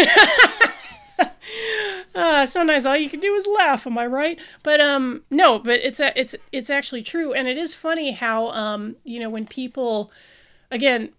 [2.14, 3.86] uh, sometimes all you can do is laugh.
[3.86, 4.38] Am I right?
[4.62, 5.58] But um, no.
[5.58, 9.30] But it's a, it's it's actually true, and it is funny how um, you know,
[9.30, 10.10] when people,
[10.70, 11.10] again,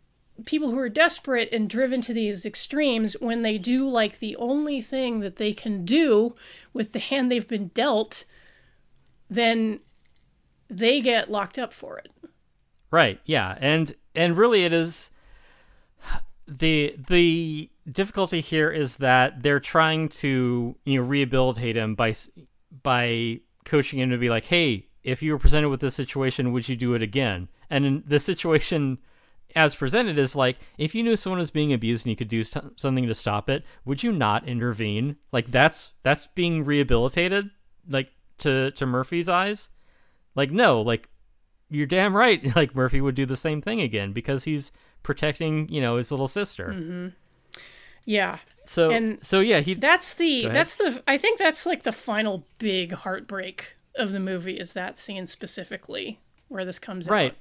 [0.45, 4.81] people who are desperate and driven to these extremes, when they do like the only
[4.81, 6.35] thing that they can do
[6.73, 8.25] with the hand they've been dealt,
[9.29, 9.79] then
[10.69, 12.09] they get locked up for it.
[12.89, 13.19] right?
[13.25, 15.11] Yeah, and and really, it is
[16.47, 22.13] the the difficulty here is that they're trying to you know rehabilitate him by
[22.83, 26.69] by coaching him to be like, hey, if you were presented with this situation, would
[26.69, 27.49] you do it again?
[27.69, 28.99] And the situation
[29.55, 32.43] as presented is like, if you knew someone was being abused and you could do
[32.43, 35.17] something to stop it, would you not intervene?
[35.31, 37.49] Like that's that's being rehabilitated,
[37.87, 39.69] like to to Murphy's eyes.
[40.35, 41.09] Like no, like
[41.69, 42.43] you're damn right.
[42.55, 44.71] Like Murphy would do the same thing again because he's
[45.05, 47.11] protecting, you know, his little sister.
[48.05, 51.91] Yeah, So And so yeah, he That's the that's the I think that's like the
[51.91, 57.13] final big heartbreak of the movie is that scene specifically where this comes in.
[57.13, 57.31] right.
[57.31, 57.37] out.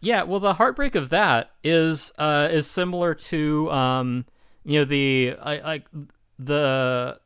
[0.00, 4.24] Yeah, well the heartbreak of that is uh is similar to um
[4.64, 5.86] you know the I like
[6.38, 7.20] the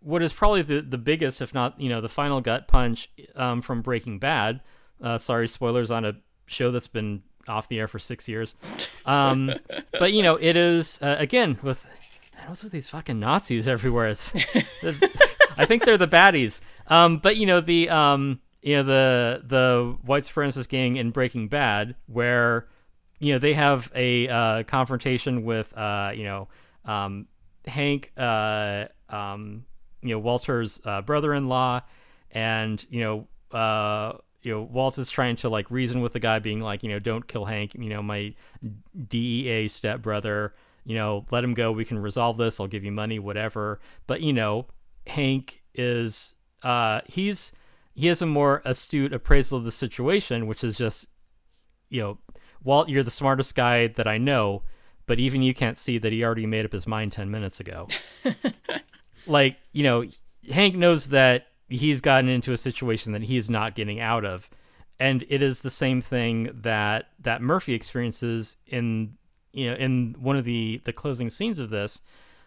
[0.00, 3.62] what is probably the the biggest if not, you know, the final gut punch um
[3.62, 4.60] from Breaking Bad.
[5.00, 6.14] Uh sorry spoilers on a
[6.46, 8.54] show that's been off the air for 6 years.
[9.06, 9.52] Um
[9.98, 11.86] but you know, it is uh, again with
[12.44, 14.08] man, what's with these fucking Nazis everywhere?
[14.08, 14.34] It's,
[15.56, 16.60] I think they're the baddies.
[16.88, 21.48] Um, but you know the um, you know the the white supremacist gang in Breaking
[21.48, 22.68] Bad, where
[23.18, 26.48] you know they have a uh, confrontation with uh, you know
[26.84, 27.26] um,
[27.66, 29.64] Hank, uh, um,
[30.02, 31.80] you know Walter's uh, brother-in-law,
[32.30, 36.38] and you know uh, you know Walt is trying to like reason with the guy,
[36.38, 38.34] being like you know don't kill Hank, you know my
[39.08, 43.18] DEA stepbrother, you know let him go, we can resolve this, I'll give you money,
[43.18, 43.80] whatever.
[44.06, 44.66] But you know
[45.06, 47.52] Hank is uh he's
[47.94, 51.08] he has a more astute appraisal of the situation, which is just
[51.88, 52.18] you know
[52.64, 54.62] Walt, you're the smartest guy that I know,
[55.06, 57.88] but even you can't see that he already made up his mind 10 minutes ago.
[59.26, 60.04] like, you know,
[60.50, 64.50] Hank knows that he's gotten into a situation that he's not getting out of.
[65.00, 69.16] And it is the same thing that that Murphy experiences in
[69.52, 72.00] you know in one of the the closing scenes of this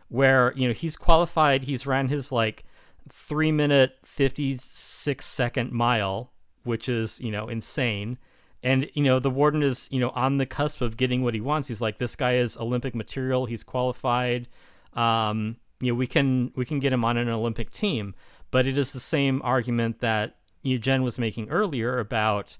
[0.09, 2.63] where, you know, he's qualified, he's ran his like
[3.09, 6.31] 3 minute 56 second mile,
[6.63, 8.17] which is, you know, insane.
[8.63, 11.39] And you know the warden is you know on the cusp of getting what he
[11.39, 11.67] wants.
[11.67, 13.45] He's like this guy is olympic material.
[13.45, 14.47] He's qualified.
[14.93, 18.15] Um you know we can we can get him on an olympic team
[18.51, 22.57] but it is the same argument that you know, jen was making earlier about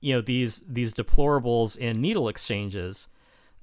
[0.00, 3.08] you know these these deplorables in needle exchanges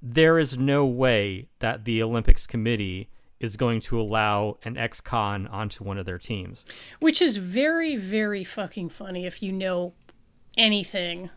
[0.02, 3.10] there is no way that the olympics committee
[3.40, 6.66] is going to allow an ex-con onto one of their teams
[7.00, 9.94] Which is very, very fucking funny if you know
[10.58, 11.30] anything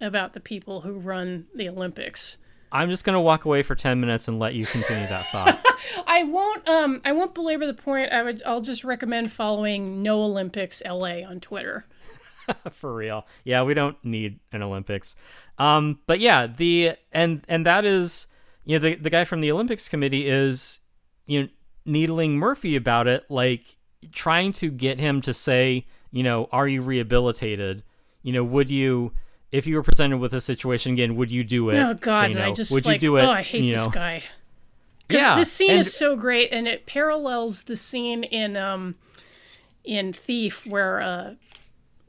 [0.00, 2.38] about the people who run the Olympics.
[2.72, 5.64] I'm just going to walk away for 10 minutes and let you continue that thought
[6.06, 8.12] I won't um I won't belabor the point.
[8.12, 11.86] I would I'll just recommend following No Olympics LA on Twitter.
[12.70, 13.26] for real.
[13.44, 15.14] Yeah, we don't need an Olympics.
[15.58, 18.26] Um, but yeah, the and and that is
[18.64, 20.80] you know the the guy from the Olympics committee is
[21.26, 21.48] you know
[21.84, 23.76] needling Murphy about it like
[24.12, 27.84] trying to get him to say, you know, are you rehabilitated?
[28.22, 29.12] You know, would you
[29.52, 31.78] if you were presented with a situation again, would you do it?
[31.78, 32.22] Oh God!
[32.28, 32.42] Say no.
[32.44, 33.22] I just would like, you do it?
[33.22, 34.22] oh, I hate you this guy.
[35.08, 38.96] Yeah, this scene and- is so great, and it parallels the scene in um
[39.84, 41.34] in Thief where uh,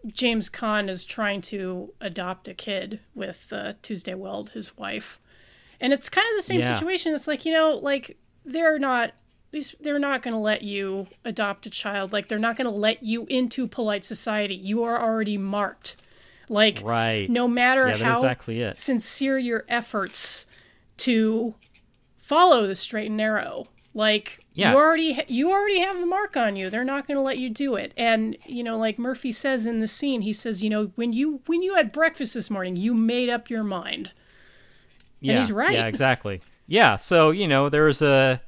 [0.07, 5.19] James Caan is trying to adopt a kid with uh, Tuesday Weld, his wife,
[5.81, 6.75] and it's kind of the same Yeah.
[6.75, 7.13] situation.
[7.13, 9.11] It's like you know, like they're not.
[9.51, 12.11] these- They're not going to let you adopt a child.
[12.13, 14.55] Like they're not going to let you into polite society.
[14.55, 15.95] You are already marked.
[16.49, 17.29] Like Right.
[17.29, 20.45] no matter Yeah, how exactly sincere your efforts
[20.97, 21.55] to
[22.17, 24.71] follow the straight and narrow like Yeah.
[24.71, 27.49] you already you already have the mark on you they're not going to let you
[27.49, 30.91] do it and you know like murphy says in the scene he says you know
[30.95, 34.13] when you when you had breakfast this morning you made up your mind
[35.19, 35.71] yeah, he's right.
[35.73, 36.41] Yeah, exactly.
[36.67, 38.41] Yeah, so you know, there's a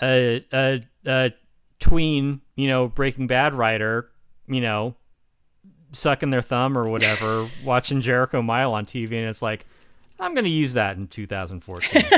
[0.00, 1.32] a a, a
[1.80, 4.08] tween, you know, Breaking Bad writer,
[4.46, 4.94] you know,
[5.92, 9.66] sucking their thumb or whatever, watching Jericho Mile on TV, and it's like,
[10.18, 12.04] I'm going to use that in 2014.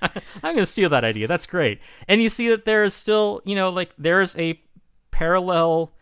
[0.02, 1.26] I'm going to steal that idea.
[1.26, 1.80] That's great.
[2.06, 4.60] And you see that there is still, you know, like there's a
[5.10, 5.92] parallel,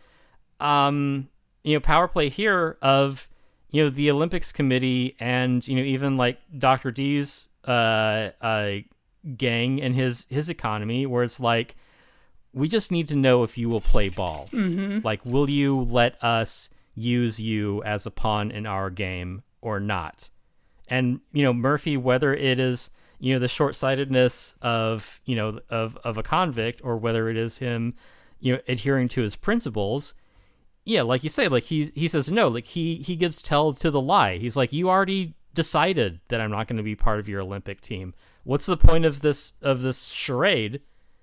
[0.60, 1.28] um,
[1.64, 3.28] you know, power play here of,
[3.70, 6.90] you know, the Olympics committee and, you know, even like Dr.
[6.90, 8.72] D's, uh, uh,
[9.36, 11.76] gang and his, his economy where it's like,
[12.56, 14.48] we just need to know if you will play ball.
[14.50, 15.00] Mm-hmm.
[15.04, 20.30] Like, will you let us use you as a pawn in our game or not?
[20.88, 22.88] And you know, Murphy, whether it is
[23.18, 27.58] you know the short-sightedness of you know of of a convict or whether it is
[27.58, 27.94] him,
[28.40, 30.14] you know, adhering to his principles.
[30.84, 33.90] Yeah, like you say, like he he says no, like he he gives tell to
[33.90, 34.38] the lie.
[34.38, 37.82] He's like, you already decided that I'm not going to be part of your Olympic
[37.82, 38.14] team.
[38.44, 40.80] What's the point of this of this charade?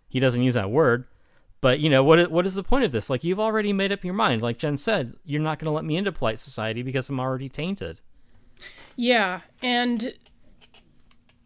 [0.09, 1.05] He doesn't use that word,
[1.63, 2.29] but you know what?
[2.29, 3.09] What is the point of this?
[3.09, 4.41] Like you've already made up your mind.
[4.41, 7.47] Like Jen said, you're not going to let me into polite society because I'm already
[7.47, 8.01] tainted.
[8.97, 10.13] Yeah, and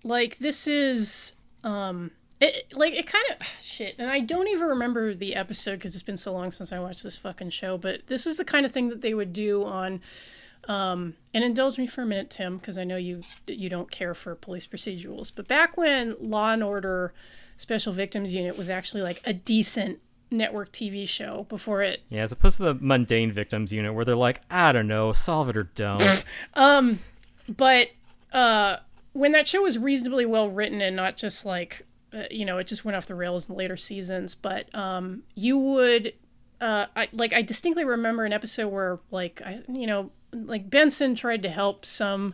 [0.03, 2.09] like this is um
[2.41, 6.03] it like it kind of shit, and I don't even remember the episode because it's
[6.03, 7.78] been so long since I watched this fucking show.
[7.78, 10.01] But this was the kind of thing that they would do on.
[10.68, 14.15] Um, and indulge me for a minute, Tim, because I know you you don't care
[14.15, 15.32] for police procedurals.
[15.34, 17.13] But back when Law and Order
[17.55, 19.99] Special Victims Unit was actually like a decent
[20.30, 24.15] network TV show before it Yeah, as opposed to the mundane victims unit where they're
[24.15, 26.25] like, I don't know, solve it or don't.
[26.53, 26.99] um,
[27.47, 27.89] but
[28.34, 28.78] uh,
[29.13, 32.67] when that show was reasonably well written and not just like uh, you know it
[32.67, 36.13] just went off the rails in the later seasons but um, you would
[36.61, 41.15] uh, I, like i distinctly remember an episode where like i you know like benson
[41.15, 42.34] tried to help some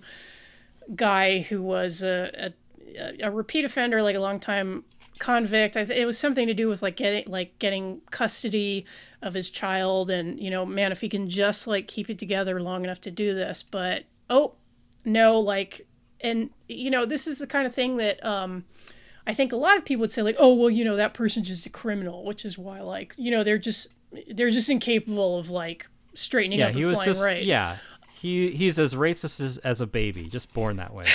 [0.96, 2.54] guy who was a,
[2.98, 4.84] a, a repeat offender like a long time
[5.20, 8.86] convict I th- it was something to do with like getting like getting custody
[9.22, 12.62] of his child and you know man if he can just like keep it together
[12.62, 14.56] long enough to do this but oh
[15.06, 15.88] no like
[16.22, 18.66] and you know this is the kind of thing that um
[19.28, 21.48] i think a lot of people would say like oh well you know that person's
[21.48, 23.88] just a criminal which is why like you know they're just
[24.30, 27.78] they're just incapable of like straightening yeah, up he and was flying just right yeah.
[28.16, 31.08] He he's as racist as, as a baby, just born that way.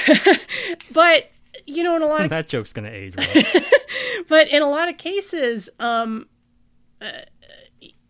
[0.92, 1.30] but
[1.66, 3.62] you know in a lot of that joke's gonna age well.
[4.28, 6.26] but in a lot of cases um
[7.00, 7.10] uh,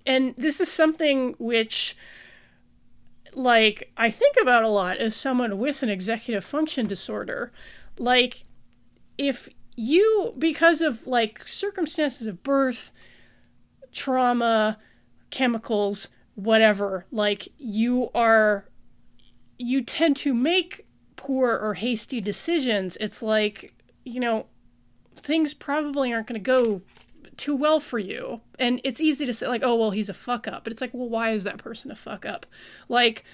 [0.06, 1.96] and this is something which
[3.34, 7.52] like i think about a lot as someone with an executive function disorder
[7.98, 8.44] like
[9.16, 12.92] if you because of like circumstances of birth
[13.92, 14.78] trauma
[15.30, 18.68] chemicals whatever like you are
[19.58, 20.87] you tend to make
[21.18, 24.46] poor or hasty decisions it's like you know
[25.16, 26.80] things probably aren't going to go
[27.38, 28.42] too well for you.
[28.58, 30.64] And it's easy to say, like, oh, well, he's a fuck up.
[30.64, 32.44] But it's like, well, why is that person a fuck up?
[32.88, 33.24] Like,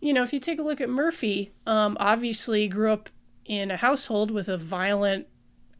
[0.00, 3.08] you know, if you take a look at Murphy, um, obviously grew up
[3.46, 5.26] in a household with a violent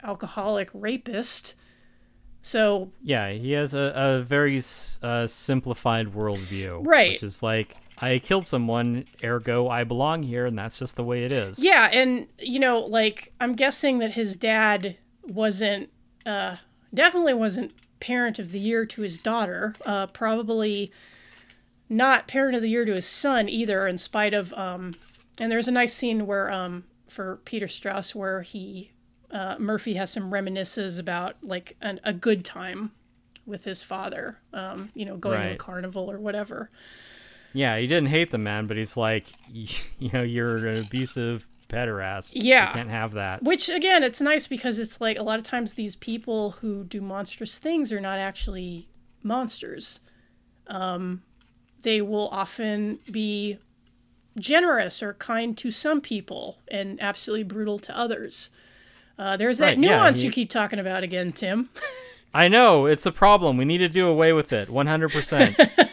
[0.03, 1.55] alcoholic rapist.
[2.41, 4.63] So, yeah, he has a, a very
[5.03, 6.87] uh, simplified worldview.
[6.87, 7.13] Right.
[7.13, 11.23] Which is like, I killed someone, ergo I belong here, and that's just the way
[11.23, 11.63] it is.
[11.63, 11.89] yeah.
[11.93, 15.89] And, you know, like, I'm guessing that his dad wasn't,
[16.27, 16.57] uh,
[16.93, 19.77] definitely wasn't parent of the year to his daughter.
[19.87, 20.91] Uh, probably
[21.89, 24.95] not parent of the year to his son either, in spite of, um,
[25.39, 28.91] and there's a nice scene where, um, for Peter Strauss, where he,
[29.31, 32.91] uh, Murphy has some reminiscences about like an, a good time
[33.47, 36.71] with his father, um, you know, going to a carnival or whatever.
[37.53, 42.33] Yeah, he didn't hate the man, but he's like, you know, you're an abusive pederast.
[42.35, 42.69] Yeah.
[42.69, 43.43] You can't have that.
[43.43, 47.01] Which, again, it's nice because it's like a lot of times these people who do
[47.01, 48.89] monstrous things are not actually
[49.23, 50.01] monsters.
[50.67, 51.23] Um,
[51.83, 53.59] they will often be
[54.39, 58.51] generous or kind to some people and absolutely brutal to others.
[59.19, 61.69] Uh, there's that right, nuance yeah, he, you keep talking about again, Tim.
[62.35, 62.87] I know.
[62.87, 63.57] It's a problem.
[63.57, 65.89] We need to do away with it 100%.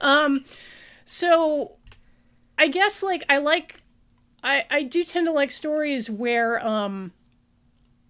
[0.00, 0.44] um,
[1.04, 1.72] so
[2.58, 3.76] I guess like I like
[4.42, 7.12] I I do tend to like stories where um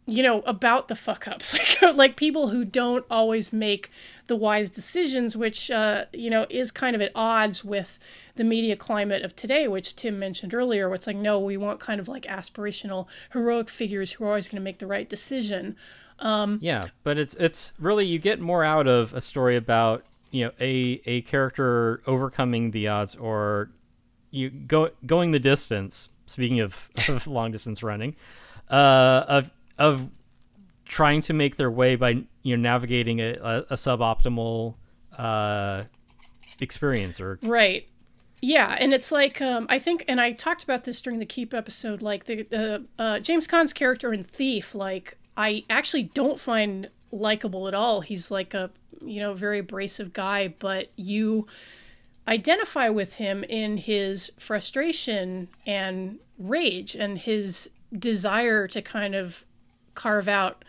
[0.06, 1.56] you know about the fuck ups.
[1.82, 3.90] Like like people who don't always make
[4.26, 7.98] the wise decisions which uh you know is kind of at odds with
[8.36, 11.78] the media climate of today which Tim mentioned earlier where it's like no we want
[11.78, 15.76] kind of like aspirational heroic figures who are always going to make the right decision.
[16.18, 20.44] Um yeah but it's it's really you get more out of a story about you
[20.44, 23.70] know a a character overcoming the odds or
[24.30, 26.08] you go going the distance.
[26.26, 28.14] Speaking of, of long distance running,
[28.70, 30.10] uh, of of
[30.84, 34.74] trying to make their way by you know navigating a, a, a suboptimal
[35.16, 35.84] uh,
[36.60, 37.88] experience or Right.
[38.40, 41.52] Yeah, and it's like um, I think, and I talked about this during the Keep
[41.52, 42.02] episode.
[42.02, 47.68] Like the the uh, James Caan's character in Thief, like I actually don't find likable
[47.68, 48.00] at all.
[48.00, 51.46] He's like a you know very abrasive guy, but you
[52.26, 59.44] identify with him in his frustration and rage and his desire to kind of
[59.94, 60.64] carve out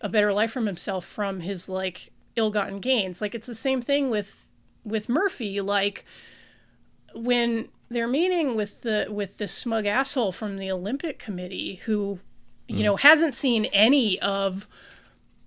[0.00, 3.20] a better life from himself from his like ill-gotten gains.
[3.20, 4.50] Like it's the same thing with
[4.84, 5.60] with murphy.
[5.60, 6.04] Like
[7.14, 12.18] when they're meeting with the with this smug asshole from the olympic committee who
[12.66, 12.84] you mm.
[12.84, 14.66] know hasn't seen any of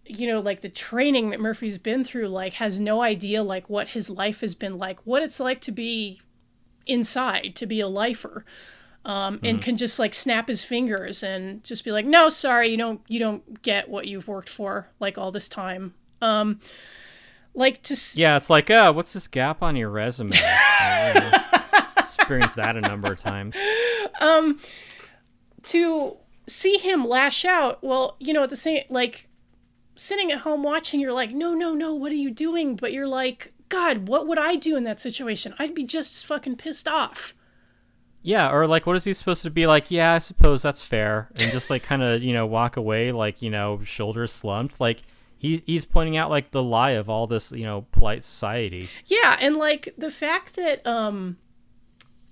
[0.05, 3.89] you know like the training that murphy's been through like has no idea like what
[3.89, 6.19] his life has been like what it's like to be
[6.87, 8.43] inside to be a lifer
[9.05, 12.77] um, and can just like snap his fingers and just be like no sorry you
[12.77, 16.59] don't you don't get what you've worked for like all this time um
[17.53, 20.31] like to s- yeah, it's like uh, what's this gap on your resume?
[21.97, 23.57] Experienced that a number of times.
[25.63, 29.27] to see him lash out well you know at the same like
[30.01, 32.75] sitting at home watching you're like no no no what are you doing?
[32.75, 35.53] But you're like god what would i do in that situation?
[35.59, 37.33] I'd be just as fucking pissed off.
[38.23, 39.89] Yeah, or like, what is he supposed to be like?
[39.89, 43.41] Yeah, I suppose that's fair, and just like kind of you know walk away like
[43.41, 44.79] you know shoulders slumped.
[44.79, 45.01] Like
[45.37, 49.37] he he's pointing out like the lie of all this you know polite society, yeah
[49.39, 51.37] and like the fact that um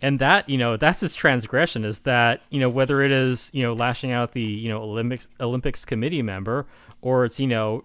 [0.02, 3.64] and that you know that's his transgression is that you know whether it is you
[3.64, 6.68] know lashing out the you know Olympics Olympics committee member
[7.02, 7.84] or it's you know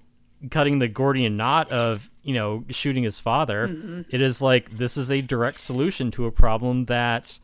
[0.51, 4.05] cutting the Gordian knot of you know shooting his father.
[4.11, 7.39] it is like this is a direct solution to a problem that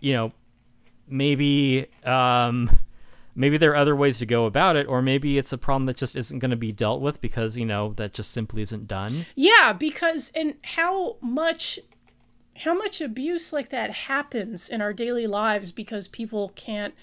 [0.00, 0.32] you know
[1.08, 2.78] maybe um
[3.34, 5.96] maybe there are other ways to go about it or maybe it's a problem that
[5.96, 9.26] just isn't going to be dealt with because you know that just simply isn't done
[9.34, 11.78] Yeah, because and how much
[12.56, 16.94] how much abuse like that happens in our daily lives because people can't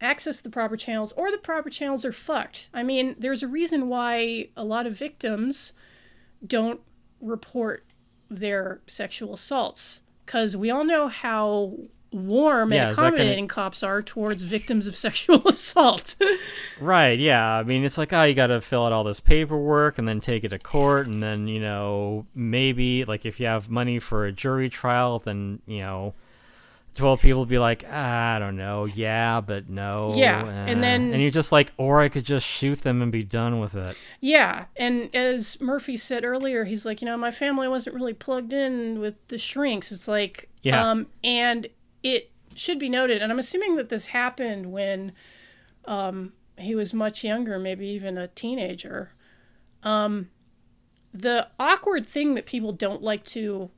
[0.00, 2.68] access the proper channels or the proper channels are fucked.
[2.74, 5.72] I mean, there's a reason why a lot of victims
[6.46, 6.80] don't
[7.20, 7.84] report
[8.28, 11.72] their sexual assaults cuz we all know how
[12.12, 16.16] warm Yeah, and is that gonna- accommodating cops are towards victims of sexual assault.
[16.80, 17.54] Right, yeah.
[17.54, 20.20] I mean, it's like, oh, you got to fill out all this paperwork and then
[20.20, 21.06] take it to court.
[21.06, 25.60] And then, you know, maybe, like, if you have money for a jury trial, then,
[25.66, 26.12] you know,
[26.96, 28.86] 12 people be like, ah, I don't know.
[28.86, 30.14] Yeah, but no.
[30.16, 33.12] Yeah, and eh." then- And you're just like, or I could just shoot them and
[33.12, 33.96] be done with it.
[34.20, 38.52] Yeah, and as Murphy said earlier, he's like, you know, my family wasn't really plugged
[38.52, 39.92] in with the shrinks.
[39.92, 40.90] It's like, Yeah.
[40.90, 41.68] um, and
[42.02, 45.12] it should be noted, and I'm assuming that this happened when
[45.84, 49.10] um, he was much younger, maybe even a teenager.
[49.82, 50.30] Um,
[51.12, 53.70] the awkward thing that people don't like to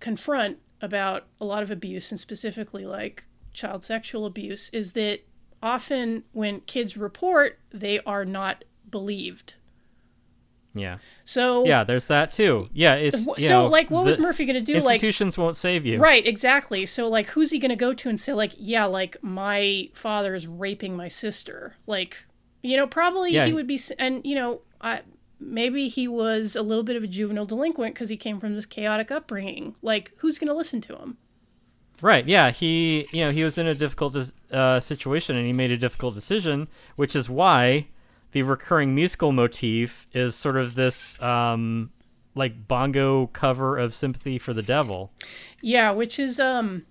[0.00, 5.20] confront about a lot of abuse, and specifically like child sexual abuse, is that
[5.62, 9.54] often when kids report, they are not believed.
[10.74, 10.98] Yeah.
[11.24, 12.68] So Yeah, there's that too.
[12.74, 13.26] Yeah, it's.
[13.26, 15.98] You so know, like what was Murphy going to do like Institutions won't save you.
[15.98, 19.16] right exactly so like who's he going to go to and say like yeah like
[19.22, 22.26] my father is raping my sister like
[22.62, 23.46] you know probably Yeah.
[23.46, 25.00] he would be and you know I
[25.38, 28.66] maybe he was a little bit of a juvenile delinquent because he came from this
[28.66, 31.16] chaotic upbringing like who's going to listen to him
[32.02, 32.26] Right.
[32.28, 32.50] Yeah.
[32.50, 34.16] He, you know, he was in a difficult
[34.52, 37.88] uh, situation and he made a difficult decision, which is why
[38.32, 41.90] the recurring musical motif is sort of this, um,
[42.34, 45.10] like bongo cover of "Sympathy for the Devil."
[45.62, 46.84] yeah which is um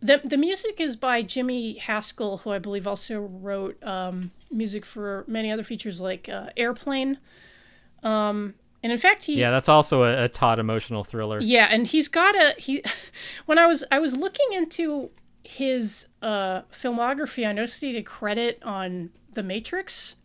[0.00, 5.24] the the music is by Jimmie Haskell who I believe also wrote um music for
[5.26, 7.18] many other features like uh, Airplane
[8.02, 11.38] um and in fact, he Yeah, that's also a, a taut emotional thriller.
[11.40, 12.82] yeah, and he's got a he.
[13.46, 15.10] When I was I was looking into
[15.44, 20.16] his uh, filmography, I noticed he did credit on The Matrix,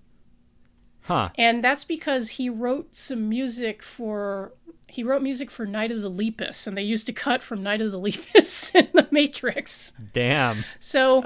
[1.01, 1.29] Huh.
[1.37, 4.53] and that's because he wrote some music for
[4.89, 7.81] he wrote music for Night of the Lepus, and they used a cut from Night
[7.81, 9.93] of the Lepus in The Matrix.
[10.13, 10.63] Damn.
[10.79, 11.25] So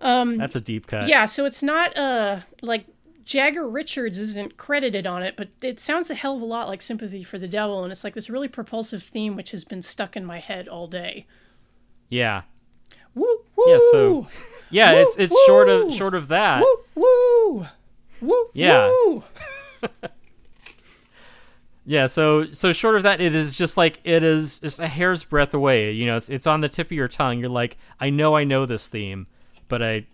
[0.00, 1.08] um, That's a deep cut.
[1.08, 2.86] yeah, so it's not uh like
[3.26, 6.80] Jagger Richards isn't credited on it, but it sounds a hell of a lot like
[6.80, 10.16] Sympathy for the Devil, and it's like this really propulsive theme which has been stuck
[10.16, 11.26] in my head all day.
[12.08, 12.42] Yeah.
[13.14, 14.26] Woo woo Yeah, so
[14.70, 16.62] yeah, Woo, it's it's short of short of that.
[16.62, 17.66] woo woo
[18.20, 18.86] woo Yeah.
[18.86, 19.24] woo.
[21.88, 25.24] Yeah, so so short of that, it is just like it is just a hair's
[25.24, 25.92] breadth away.
[25.92, 27.38] You know, it's it's on the tip of your tongue.
[27.38, 29.28] You're like, I know I know this theme,
[29.68, 30.06] but I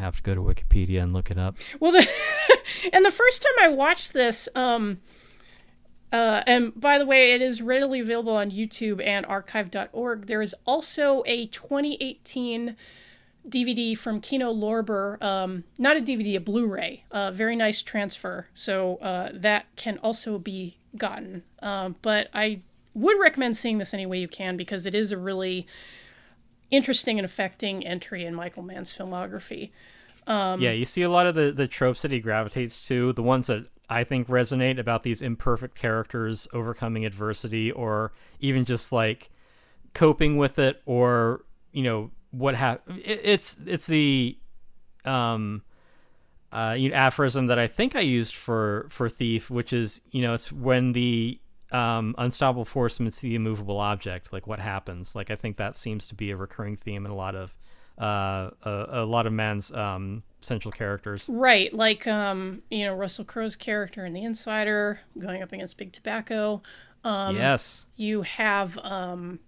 [0.00, 1.56] have to go to Wikipedia and look it up.
[1.80, 2.06] Well, the
[2.92, 5.00] and the first time I watched this, um,
[6.12, 10.26] uh, and by the way, it is readily available on YouTube and archive.org.
[10.26, 12.76] There is also a 2018
[13.48, 17.04] DVD from Kino Lorber, um, not a DVD, a Blu-ray.
[17.10, 21.42] Uh, very nice transfer, so uh, that can also be gotten.
[21.62, 22.60] Um, but I
[22.94, 25.66] would recommend seeing this any way you can because it is a really
[26.70, 29.70] interesting and affecting entry in Michael Mann's filmography.
[30.26, 33.22] Um, yeah, you see a lot of the the tropes that he gravitates to, the
[33.22, 39.30] ones that I think resonate about these imperfect characters overcoming adversity, or even just like
[39.94, 44.36] coping with it, or you know what hap- it, It's it's the
[45.04, 45.62] um
[46.52, 50.22] uh you know, aphorism that I think I used for for thief, which is you
[50.22, 51.40] know it's when the
[51.76, 55.14] um unstoppable force meets the immovable object, like what happens.
[55.14, 57.56] Like I think that seems to be a recurring theme in a lot of
[57.98, 61.28] uh a, a lot of Mann's um central characters.
[61.30, 65.92] Right, like um, you know Russell Crowe's character in The Insider going up against Big
[65.92, 66.62] Tobacco.
[67.04, 67.86] Um, yes.
[67.96, 69.38] You have um,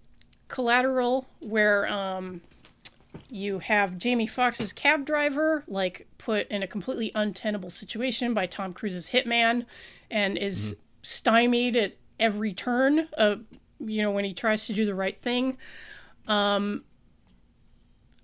[0.48, 2.40] Collateral, where um,
[3.30, 8.72] you have Jamie Foxx's cab driver like put in a completely untenable situation by Tom
[8.72, 9.64] Cruise's hitman,
[10.10, 13.08] and is stymied at every turn.
[13.16, 13.36] Uh,
[13.80, 15.56] you know when he tries to do the right thing.
[16.26, 16.84] Um,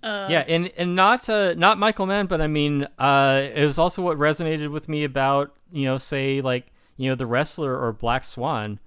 [0.03, 3.79] uh, yeah, and and not uh, not Michael Mann, but I mean, uh, it was
[3.79, 7.91] also what resonated with me about you know, say like you know, the wrestler or
[7.91, 8.79] Black Swan.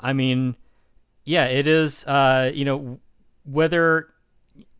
[0.00, 0.56] I mean,
[1.24, 2.04] yeah, it is.
[2.04, 2.98] Uh, you know,
[3.44, 4.08] whether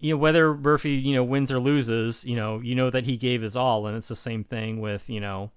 [0.01, 3.17] you know whether Murphy you know wins or loses, you know, you know that he
[3.17, 5.53] gave his all, and it's the same thing with you know,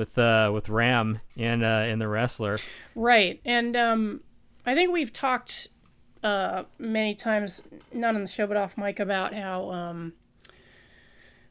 [0.00, 2.58] with uh with Ram and uh and the wrestler.
[2.94, 3.40] Right.
[3.44, 4.20] And um,
[4.66, 5.68] I think we've talked
[6.22, 10.12] uh, many times, not on the show, but off mic, about how, um,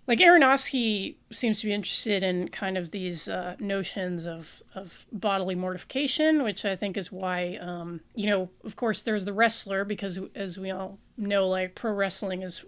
[0.05, 5.55] like, Aronofsky seems to be interested in kind of these uh, notions of, of bodily
[5.55, 10.19] mortification, which I think is why, um, you know, of course, there's the wrestler, because
[10.35, 12.63] as we all know, like, pro wrestling is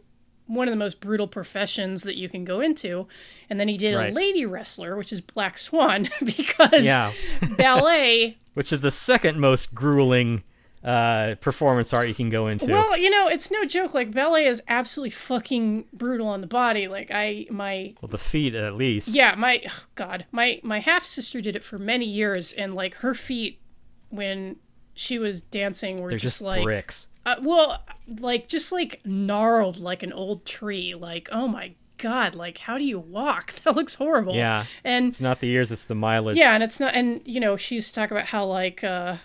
[0.53, 3.07] one of the most brutal professions that you can go into.
[3.49, 4.11] And then he did Right.
[4.11, 7.11] a lady wrestler, which is Black Swan, because Yeah.
[7.57, 10.43] ballet Which is the second most grueling
[10.83, 12.65] uh performance art you can go into.
[12.71, 13.93] Well, you know, it's no joke.
[13.93, 16.87] Like ballet is absolutely fucking brutal on the body.
[16.87, 19.09] Like I, my, well, the feet at least.
[19.09, 22.95] yeah, my, oh God, my my half sister did it for many years, and like
[22.95, 23.61] her feet
[24.09, 24.55] when
[24.93, 27.07] she was dancing were They're just, just like, bricks.
[27.25, 27.83] uh, well,
[28.19, 30.93] like just like gnarled like an old tree.
[30.95, 33.53] Like oh my God, like how do you walk?
[33.63, 34.35] That looks horrible.
[34.35, 34.65] Yeah.
[34.83, 36.37] and It's not the years, it's the mileage.
[36.37, 39.17] yeah, and it's not, and you know, she used to talk about how like, uh,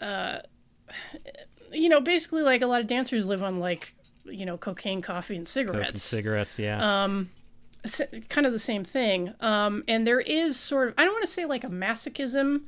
[0.00, 0.38] uh,
[1.72, 3.94] you know, basically like a lot of dancers live on like,
[4.24, 5.88] you know, cocaine, coffee, and cigarettes.
[5.90, 7.08] and cigarettes, yeah.
[7.84, 9.32] S- kind of the same thing.
[9.40, 12.62] Um, and there is sort of, I don't want to say like a masochism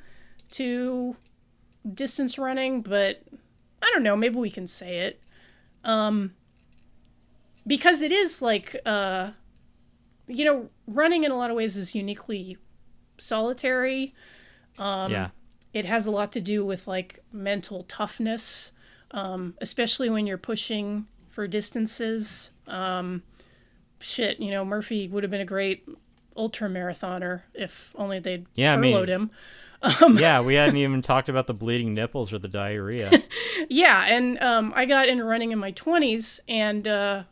[0.52, 1.16] to
[1.94, 3.22] distance running, but
[3.82, 5.20] I don't know, maybe we can say it.
[5.84, 6.34] Um,
[7.66, 9.30] because it is like, uh,
[10.26, 12.56] you know, running in a lot of ways is uniquely
[13.18, 14.14] solitary.
[14.78, 15.28] um, yeah.
[15.72, 18.72] It has a lot to do with like mental toughness,
[19.12, 22.50] um, especially when you're pushing for distances.
[22.66, 23.22] Um,
[23.98, 25.88] shit, you know, Murphy would have been a great
[26.36, 29.08] ultra marathoner if only they'd Yeah, I mean- furloughed
[29.84, 30.18] him.
[30.18, 33.10] yeah, we hadn't even talked about the bleeding nipples or the diarrhea.
[33.68, 37.22] Yeah, and um, I got into running in my 20s, and uh,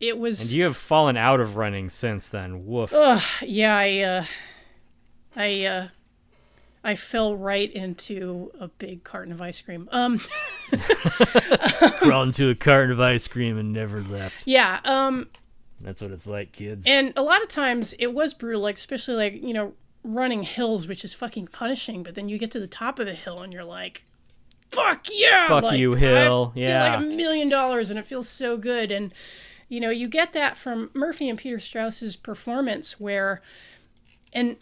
[0.00, 0.40] it was.
[0.40, 2.66] and you have fallen out of running since then.
[2.66, 2.92] Woof.
[2.94, 4.24] Ugh, yeah, I, uh,
[5.36, 5.88] I, uh,
[6.82, 9.86] I fell right into a big carton of ice cream.
[9.92, 10.18] Um,
[11.98, 14.46] Crawled into a carton of ice cream and never left.
[14.46, 15.28] yeah, um,
[15.80, 16.86] That's what it's like, kids.
[16.86, 20.86] and a lot of times it was brutal, like especially like you know running hills,
[20.86, 22.02] which is fucking punishing.
[22.02, 24.02] But then you get to the top of the hill and you're like,
[24.70, 26.52] "Fuck yeah!" Fuck like, you, hill.
[26.56, 26.96] I Yeah.
[26.96, 28.90] like a million dollars, and it feels so good.
[28.90, 29.12] And
[29.68, 33.40] you know, you get that from Murphy and Peter Strauss's performance, where
[34.32, 34.56] and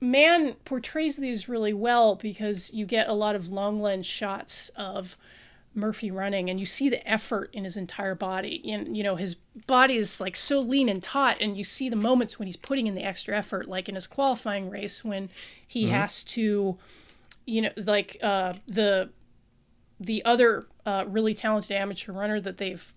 [0.00, 5.16] Mann portrays these really well because you get a lot of long lens shots of
[5.74, 8.62] Murphy running and you see the effort in his entire body.
[8.70, 9.36] And you know, his
[9.66, 12.86] body is like so lean and taut and you see the moments when he's putting
[12.86, 15.30] in the extra effort like in his qualifying race when
[15.66, 16.78] he has to
[17.44, 19.10] you know, like uh the
[19.98, 22.92] the other uh, really talented amateur runner that they've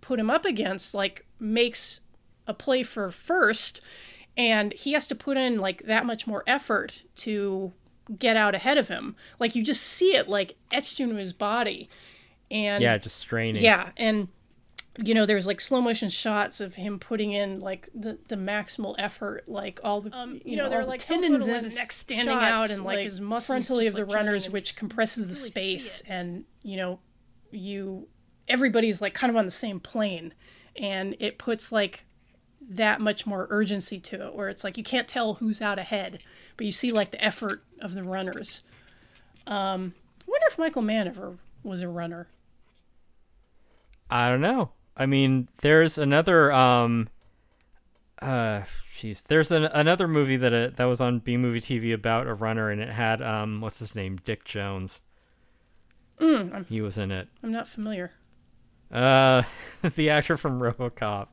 [0.00, 2.00] put him up against like makes
[2.46, 3.80] a play for first
[4.36, 7.72] and he has to put in like that much more effort to
[8.18, 9.16] get out ahead of him.
[9.38, 11.88] Like you just see it like etched into his body.
[12.50, 13.62] And Yeah, just straining.
[13.62, 14.28] yeah and
[15.02, 18.94] you know there's like slow motion shots of him putting in like the the maximal
[18.98, 21.74] effort like all the um, you, know, they're all the like tendons telephoto in his
[21.74, 24.26] neck standing shots, out and like, like, his muscles frontally just, of the like, training
[24.26, 26.02] runners which compresses the really space.
[26.06, 26.98] and you know
[27.50, 28.06] you
[28.48, 30.32] everybody's like kind of on the same plane.
[30.76, 32.04] And it puts like
[32.68, 36.22] that much more urgency to it where it's like you can't tell who's out ahead
[36.56, 38.62] but you see like the effort of the runners
[39.46, 42.28] um i wonder if michael mann ever was a runner
[44.08, 44.70] I don't know.
[44.96, 47.08] I mean, there's another um
[48.22, 48.62] uh
[48.96, 52.34] jeez, there's an, another movie that uh, that was on B movie TV about a
[52.34, 54.16] runner and it had um what's his name?
[54.24, 55.02] Dick Jones.
[56.20, 57.28] mm, He was in it.
[57.42, 58.12] I'm not familiar
[58.92, 59.42] Uh
[59.96, 61.26] the actor from RoboCop.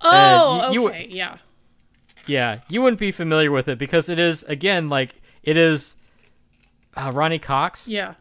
[0.00, 0.08] oh
[0.62, 1.38] Uh, you- you- okay yeah
[2.26, 5.96] Yeah, you wouldn't be familiar with it because it is again like it is
[6.96, 7.86] uh, Ronny Cox.
[7.88, 8.14] yeah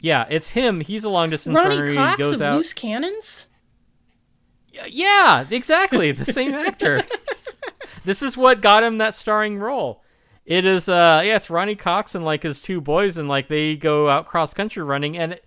[0.00, 0.80] Yeah, it's him.
[0.80, 1.94] He's a long distance ronnie runner.
[1.94, 2.56] cox he goes of out.
[2.56, 3.48] loose cannons
[4.88, 6.10] Yeah, exactly.
[6.12, 7.04] The same actor.
[8.04, 10.02] this is what got him that starring role.
[10.44, 13.76] It is uh yeah, it's Ronnie Cox and like his two boys and like they
[13.76, 15.44] go out cross country running and it,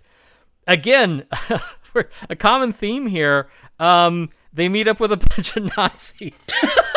[0.66, 1.24] again,
[1.82, 3.48] for a common theme here,
[3.78, 6.32] um they meet up with a bunch of Nazis.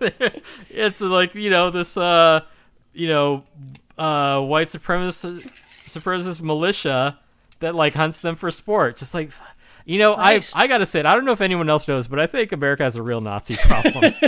[0.70, 2.40] it's like, you know, this uh
[2.92, 3.44] you know,
[3.98, 5.50] uh white supremacist
[5.86, 7.18] supremacist militia
[7.60, 8.96] that like hunts them for sport.
[8.96, 9.30] Just like,
[9.84, 11.06] you know, I I gotta say it.
[11.06, 13.56] I don't know if anyone else knows, but I think America has a real Nazi
[13.56, 14.14] problem.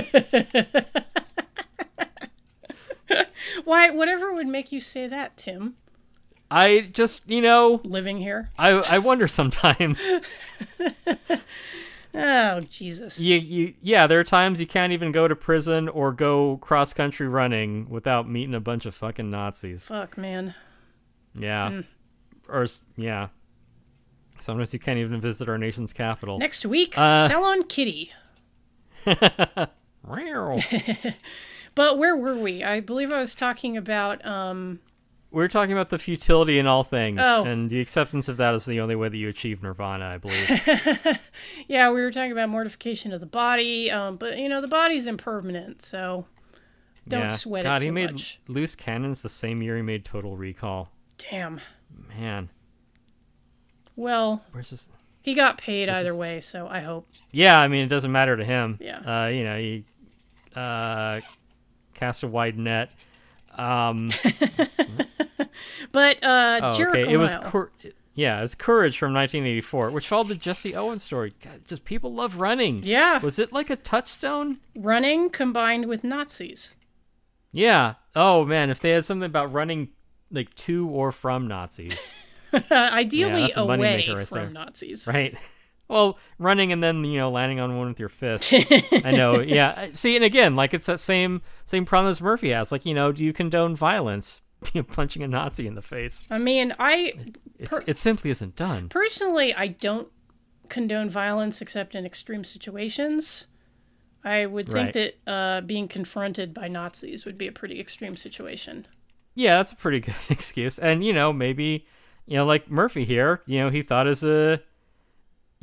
[3.64, 5.74] why whatever would make you say that tim
[6.50, 10.06] I just, you know, living here I I wonder sometimes.
[12.14, 16.12] Oh jesus you you yeah, there are times you can't even go to prison or
[16.12, 19.82] go cross country running without meeting a bunch of fucking Nazis.
[19.84, 20.54] fuck man
[21.34, 21.84] Yeah, Mm.
[22.48, 22.66] or
[22.96, 23.28] yeah.
[24.40, 26.38] Sometimes you can't even visit our nation's capital.
[26.38, 28.10] next week Uh, salon kitty.
[31.74, 32.62] But where were we?
[32.62, 34.80] I believe I was talking about um
[35.32, 37.44] We're talking about the futility in all things, Oh.
[37.44, 41.18] and the acceptance of that is the only way that you achieve nirvana, I believe.
[41.68, 45.06] yeah, we were talking about mortification of the body, um but you know, the body's
[45.06, 46.26] impermanent, so
[47.08, 47.28] don't yeah.
[47.28, 48.40] sweat God, it too he made much.
[48.46, 50.90] Loose Cannons the same year he made Total Recall.
[51.16, 51.60] Damn.
[52.18, 52.48] Man,
[53.96, 54.90] Well, where's this?
[55.22, 57.08] he got paid This either is- way, so I hope.
[57.30, 58.78] Yeah, I mean, it doesn't matter to him.
[58.80, 58.98] Yeah.
[59.24, 59.84] Uh, you know, he
[60.56, 61.20] uh,
[61.94, 62.90] cast a wide net.
[63.58, 64.10] Um,
[65.92, 67.12] But uh oh, Jericho okay.
[67.12, 67.70] It was cour-
[68.14, 71.34] yeah, it's Courage from 1984, which followed the Jesse Owens story.
[71.42, 72.82] God, just people love running.
[72.82, 74.58] Yeah, Was it like a touchstone?
[74.74, 76.74] running combined with Nazis.
[77.52, 77.94] Yeah.
[78.14, 79.90] Oh man, if they had something about running
[80.30, 82.06] like to or from Nazis,
[82.70, 84.50] Ideally a away from there.
[84.50, 85.06] Nazis.
[85.06, 85.36] right?
[85.92, 88.52] Well, running and then you know landing on one with your fist.
[89.04, 89.40] I know.
[89.40, 89.88] Yeah.
[89.92, 92.72] See, and again, like it's that same same problem as Murphy has.
[92.72, 94.40] Like, you know, do you condone violence?
[94.72, 96.22] You know, punching a Nazi in the face.
[96.30, 97.14] I mean, I
[97.58, 98.88] It's, Per- it simply isn't done.
[98.90, 100.06] Personally, I don't
[100.68, 103.48] condone violence except in extreme situations.
[104.24, 105.12] I would think Right.
[105.24, 108.86] that uh, being confronted by Nazis would be a pretty extreme situation.
[109.34, 110.78] Yeah, that's a pretty good excuse.
[110.78, 111.84] And you know, maybe
[112.26, 114.62] you know, like Murphy here, you know, he thought as a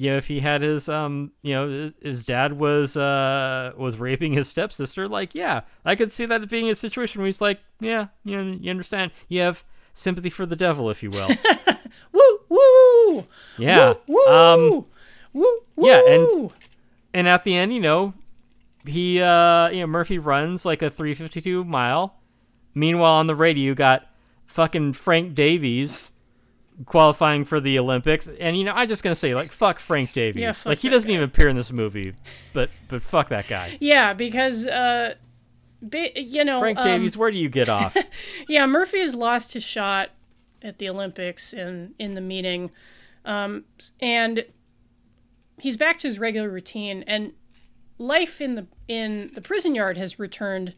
[0.01, 4.31] you know, if he had his um, you know, his dad was uh was raping
[4.31, 8.07] his stepsister, like, yeah, I could see that being a situation where he's like, yeah,
[8.23, 9.11] you you understand.
[9.27, 11.27] You have sympathy for the devil, if you will.
[12.13, 13.25] Woo woo!
[13.57, 13.95] Yeah.
[14.07, 14.85] Woo Um woo!
[15.75, 16.51] Woo yeah, and-
[17.13, 18.13] and at the end, you know,
[18.85, 22.15] he uh you know, Murphy runs like a 352 mile.
[22.73, 24.07] Meanwhile, on the radio, you got
[24.45, 26.09] fucking Frank Davies
[26.85, 28.27] qualifying for the Olympics.
[28.39, 30.41] And you know, I'm just gonna say like fuck Frank Davies.
[30.41, 31.13] Yeah, fuck like he doesn't guy.
[31.15, 32.15] even appear in this movie,
[32.53, 33.77] but but fuck that guy.
[33.79, 35.15] Yeah, because uh,
[35.81, 37.95] ba- you know, Frank um, Davies, where do you get off?
[38.47, 40.09] Yeah, Murphy has lost his shot
[40.61, 42.71] at the Olympics in in the meeting,
[43.25, 43.65] um,
[43.99, 44.45] and
[45.59, 47.03] he's back to his regular routine.
[47.05, 47.33] And
[47.97, 50.73] life in the in the prison yard has returned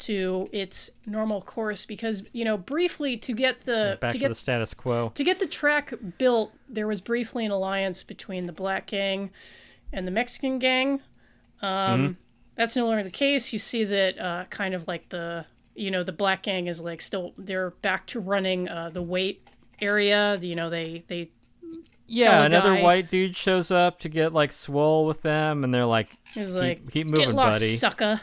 [0.00, 4.28] to its normal course because you know briefly to get the Back to to, get
[4.28, 5.10] the status quo.
[5.14, 9.30] to get the track built, there was briefly an alliance between the black gang
[9.92, 11.00] and the Mexican gang.
[11.62, 12.16] Um,
[12.54, 13.52] That's no longer the case.
[13.52, 17.00] You see that uh, kind of like the you know the black gang is like
[17.00, 19.42] still they're back to running uh, the weight
[19.80, 20.36] area.
[20.40, 21.30] You know they they
[22.06, 25.84] Yeah, another guy- white dude shows up to get like swole with them, and they're
[25.86, 27.72] like, keep, like keep get moving, lost, buddy.
[27.76, 28.20] sucker.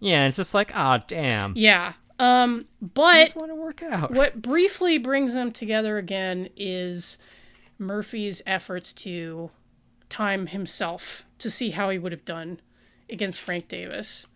[0.00, 1.54] Yeah, it's just like, ah, damn.
[1.56, 1.94] Yeah.
[2.18, 4.10] Um, I but just want to work out.
[4.12, 7.18] what briefly brings them together again is
[7.78, 9.50] Murphy's efforts to
[10.08, 12.60] time himself to see how he would have done
[13.10, 14.26] against Frank Davis.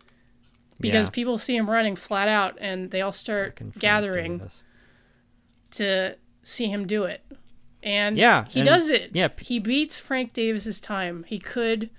[0.79, 1.11] Because Yeah.
[1.11, 4.63] people see him running flat out and they all start gathering Davis.
[5.71, 7.23] to see him do it.
[7.83, 9.11] And Yeah, he and- does it.
[9.13, 11.23] yeah, He beats Frank Davis's time.
[11.27, 11.89] He could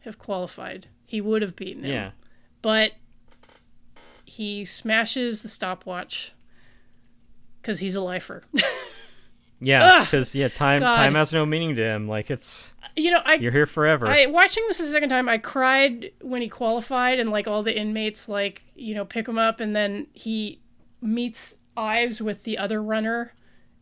[0.00, 0.86] have qualified.
[1.06, 1.90] He would have beaten him.
[1.90, 2.10] Yeah.
[2.62, 2.92] But
[4.36, 6.32] he smashes the stopwatch
[7.60, 8.42] because he's a lifer.
[9.64, 10.96] Yeah, because yeah, time God.
[10.96, 12.08] time has no meaning to him.
[12.08, 14.08] Like it's you know, I you're here forever.
[14.08, 17.78] I watching this a second time, I cried when he qualified and like all the
[17.78, 20.60] inmates like, you know, pick him up and then he
[21.00, 23.34] meets eyes with the other runner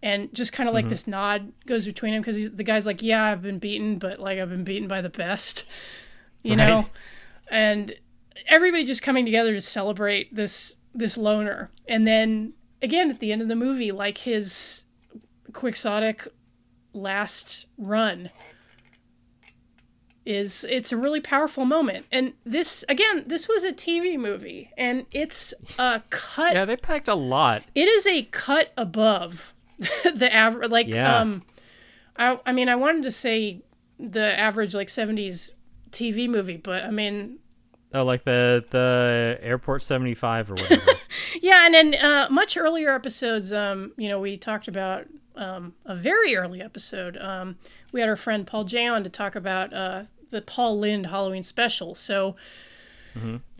[0.03, 0.85] and just kind of Mm-hmm.
[0.85, 4.21] like this nod goes between him because the guy's like, "Yeah, I've been beaten, but
[4.21, 5.65] like I've been beaten by the best."
[6.43, 6.87] You know?
[7.51, 7.95] And
[8.51, 11.71] everybody just coming together to celebrate this this loner.
[11.89, 12.53] And then
[12.83, 14.85] again at the end of the movie like his
[15.53, 16.27] quixotic
[16.93, 18.31] last run
[20.27, 25.07] is it's a really powerful moment and this again this was a tv movie and
[25.13, 27.63] it's a cut yeah, they packed a lot.
[27.75, 31.19] it is a cut above the average like Yeah.
[31.19, 31.43] um
[32.17, 33.63] I, I mean i wanted to say
[33.99, 35.51] the average like 70s
[35.91, 37.39] tv movie but i mean
[37.93, 40.83] Oh, like the the Airport 75 or whatever.
[41.43, 45.07] Yeah, and then uh, much earlier episodes, um, you know, we talked about
[45.37, 47.17] um, a very early episode.
[47.17, 47.57] Um,
[47.93, 51.43] we had our friend Paul J on to talk about uh, the Paul Lynde Halloween
[51.43, 51.95] special.
[51.95, 52.37] So,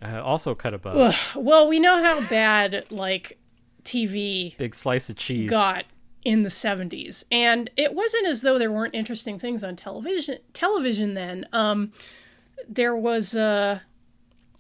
[0.03, 1.17] uh, also cut above.
[1.37, 3.39] well, we know how bad like
[3.85, 5.49] TV Big slice of cheese.
[5.51, 5.85] got
[6.23, 11.15] in the 70s and it wasn't as though there weren't interesting things on television television
[11.15, 11.93] then um
[12.69, 13.81] there was uh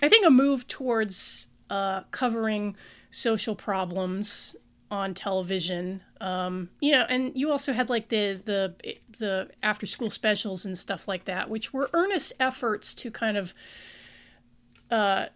[0.02, 2.76] i think a move towards uh covering
[3.10, 4.56] social problems
[4.90, 8.74] on television um you know and you also had like the the
[9.18, 13.54] the after school specials and stuff like that which were earnest efforts to kind of
[14.90, 15.26] uh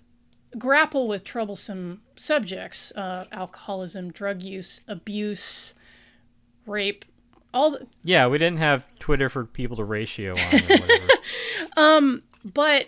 [0.59, 5.74] grapple with troublesome subjects uh alcoholism drug use abuse
[6.66, 7.05] rape
[7.53, 11.09] all the, Yeah, we didn't have Twitter for people to ratio on or whatever.
[12.45, 12.86] but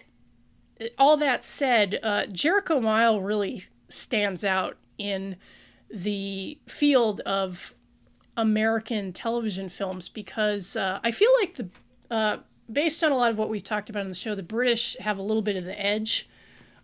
[0.98, 5.36] all that said uh, jericho mile really stands out in
[5.90, 7.74] the field of
[8.36, 11.68] american television films because uh, i feel like the
[12.10, 12.38] uh,
[12.70, 15.18] based on a lot of what we've talked about on the show the british have
[15.18, 16.28] a little bit of the edge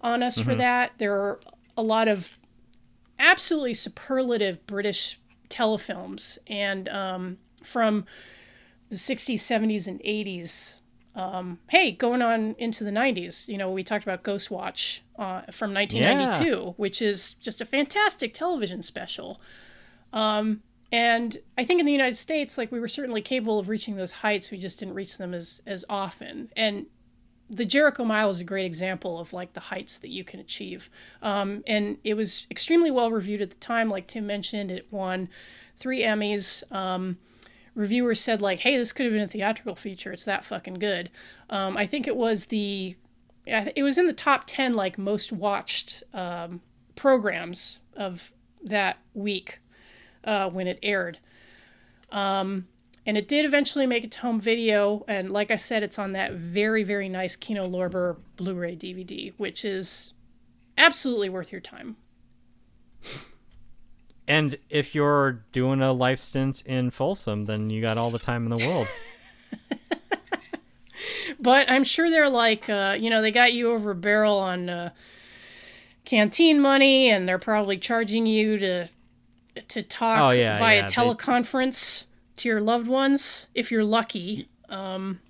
[0.03, 0.93] on us for that.
[0.99, 1.41] There are
[1.77, 2.31] a lot of
[3.19, 8.05] absolutely superlative british telefilms and um, from
[8.89, 10.79] the 60s 70s and 80s
[11.15, 15.75] um, hey going on into the 90s you know we talked about Ghostwatch uh, from
[15.75, 19.41] 1992 which is just a fantastic television special
[20.13, 23.97] um, and i think in the united states like we were certainly capable of reaching
[23.97, 26.87] those heights we just didn't reach them as as often and
[27.53, 30.89] the Jericho Mile is a great example of like the heights that you can achieve.
[31.21, 33.91] Um, and it was extremely well reviewed at the time.
[33.91, 35.29] Like Tim mentioned, it won
[35.77, 36.63] three Emmys.
[36.73, 37.19] Um,
[37.75, 40.13] reviewers said like, "Hey, this could have been a theatrical feature.
[40.13, 41.11] It's that fucking good."
[41.51, 42.97] Um, I think it was the,
[43.47, 46.61] it was in the top ten like most watched um,
[46.97, 48.31] programs of
[48.65, 49.61] that week
[50.25, 51.19] uh, when it aired.
[52.11, 52.69] Um,
[53.05, 55.05] and it did eventually make it to home video.
[55.09, 59.33] And like I said, it's on that very, very nice Kino Lorber Blu ray DVD,
[59.37, 60.13] which is
[60.79, 61.97] absolutely worth your time.
[64.29, 68.45] And if you're doing a life stint in Folsom, then you got all the time
[68.51, 68.87] in the world.
[71.41, 74.69] But I'm sure they're like, uh, you know, they got you over a barrel on
[74.69, 74.91] uh,
[76.05, 78.89] canteen money, and they're probably charging you to
[79.69, 84.49] to talk Oh, yeah, via yeah, they- teleconference to your loved ones if you're lucky.
[84.69, 85.21] Um,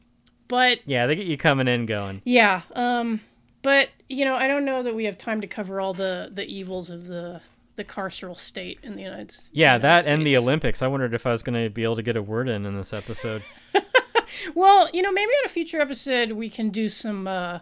[0.48, 2.20] but Yeah, they get you coming in going.
[2.24, 3.20] yeah, um,
[3.62, 6.44] but you know, I don't know that we have time to cover all the the
[6.44, 7.40] evils of the
[7.76, 9.50] the carceral state in the United States.
[9.52, 10.82] Yeah, that and the Olympics.
[10.82, 12.76] I wondered if I was going to be able to get a word in in
[12.76, 13.42] this episode.
[14.54, 17.28] Well, you know, maybe on a future episode we can do some.
[17.28, 17.58] uh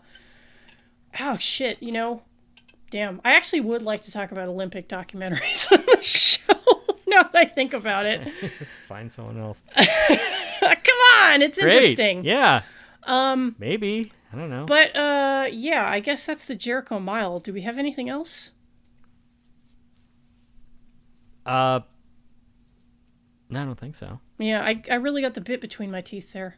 [1.19, 1.83] Oh shit!
[1.83, 2.23] You know,
[2.91, 3.21] damn.
[3.25, 6.55] I actually would like to talk about Olympic documentaries on the show.
[7.09, 8.33] now that I think about it,
[8.87, 9.65] Find someone else.
[9.75, 11.75] come on, it's Great.
[11.75, 12.25] interesting.
[12.25, 12.63] Yeah.
[13.03, 13.57] Um.
[13.59, 14.13] Maybe.
[14.33, 14.65] I don't know.
[14.65, 17.41] But uh, yeah, I guess that's the Jericho Mile.
[17.41, 18.53] Do we have anything else?
[21.47, 21.81] Uh.
[23.49, 24.21] No, I don't think so.
[24.39, 26.57] Yeah, I I really got the bit between my teeth there.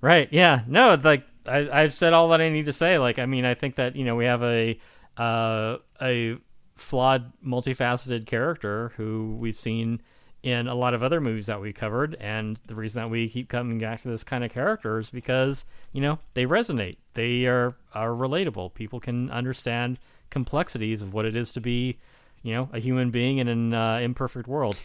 [0.00, 0.28] Right.
[0.30, 0.62] Yeah.
[0.66, 0.98] No.
[1.02, 2.98] Like I, I've said all that I need to say.
[2.98, 4.78] Like I mean, I think that you know we have a
[5.16, 6.36] uh, a
[6.76, 10.02] flawed, multifaceted character who we've seen
[10.42, 13.48] in a lot of other movies that we covered, and the reason that we keep
[13.48, 16.98] coming back to this kind of character is because you know they resonate.
[17.14, 18.74] They are are relatable.
[18.74, 19.98] People can understand
[20.28, 21.98] complexities of what it is to be,
[22.44, 24.80] you know, a human being in an uh, imperfect world.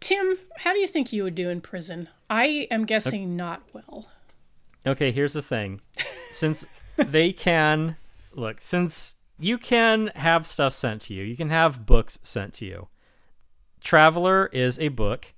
[0.00, 2.08] Tim, how do you think you would do in prison?
[2.28, 4.08] I am guessing not well.
[4.86, 5.80] Okay, here's the thing.
[6.30, 7.96] Since they can
[8.32, 12.66] look, since you can have stuff sent to you, you can have books sent to
[12.66, 12.88] you.
[13.82, 15.32] Traveller is a book.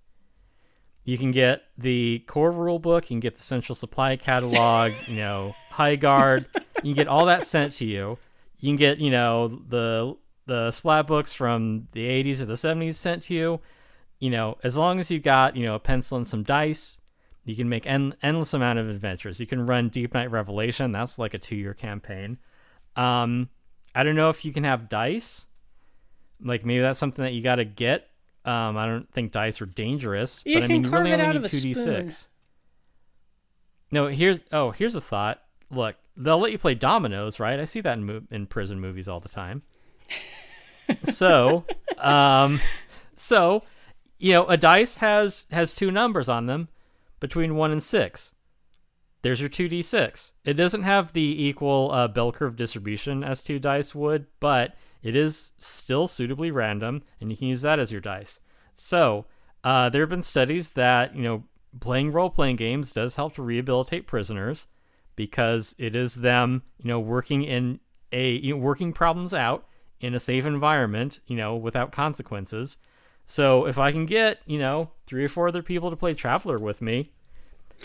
[1.05, 5.17] You can get the core rule book, you can get the central supply catalog, you
[5.17, 6.47] know, high guard.
[6.55, 8.19] You can get all that sent to you.
[8.59, 10.17] You can get, you know, the
[10.47, 13.61] the splat books from the 80s or the 70s sent to you.
[14.19, 16.97] You know, as long as you got, you know, a pencil and some dice,
[17.45, 19.41] you can make en- endless amount of adventures.
[19.41, 20.91] You can run Deepnight Revelation.
[20.93, 22.39] That's like a two-year campaign.
[22.97, 23.51] Um,
[23.95, 25.47] I don't know if you can have dice.
[26.43, 28.09] Like maybe that's something that you got to get.
[28.45, 31.41] Um, I don't think dice are dangerous, You but I mean you really it only
[31.41, 32.29] need two d six.
[33.91, 35.43] No, here's oh here's a thought.
[35.71, 37.59] Look, they'll let you play dominoes, right?
[37.59, 39.63] I see that in mo- in prison movies all the time.
[41.05, 41.65] so,
[41.99, 42.61] um,
[43.17, 43.63] so
[44.19, 46.69] you know, a dice has has two numbers on them
[47.21, 48.33] between one and six.
[49.23, 50.33] There's your 2d6.
[50.45, 55.17] It doesn't have the equal uh, bell curve distribution as two dice would, but it
[55.17, 58.39] is still suitably random, and you can use that as your dice.
[58.75, 59.27] So,
[59.65, 61.45] uh, there have been studies that, you know,
[61.81, 64.69] playing role playing games does help to rehabilitate prisoners
[65.17, 67.81] because it is them, you know, working in
[68.13, 69.67] a, you know, working problems out
[70.01, 72.77] in a safe environment, you know, without consequences.
[73.25, 76.59] So, if I can get, you know, three or four other people to play Traveller
[76.59, 77.11] with me,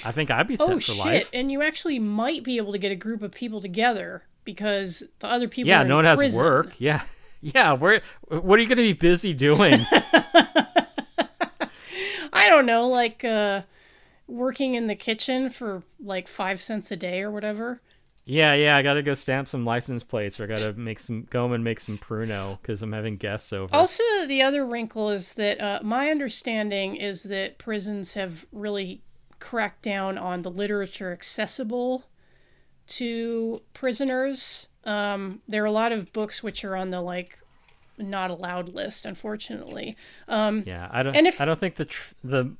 [0.06, 0.98] I think I'd be set Oh for shit!
[0.98, 1.30] life.
[1.34, 5.28] And you actually might be able to get a group of people together because the
[5.28, 5.70] other people.
[5.70, 6.40] Yeah, no one has prison.
[6.40, 6.74] work.
[6.80, 7.02] Yeah.
[7.44, 9.84] Yeah, where what are you going to be busy doing?
[12.34, 13.64] I don't know, like uh,
[14.28, 17.82] working in the kitchen for like five cents a day or whatever.
[18.26, 21.00] Yeah, yeah, I got to go stamp some license plates or I got to make
[21.00, 23.74] some go and make some pruno cuz I'm having guests over.
[23.76, 29.02] Also, the other wrinkle is that uh, my understanding is that prisons have really
[29.40, 32.06] cracked down on the literature accessible
[32.88, 34.68] to prisoners.
[34.84, 37.38] Um, there are a lot of books which are on the like
[37.98, 39.96] not allowed list, unfortunately.
[40.28, 42.56] Um, yeah, I don't and if- I don't think the tr- the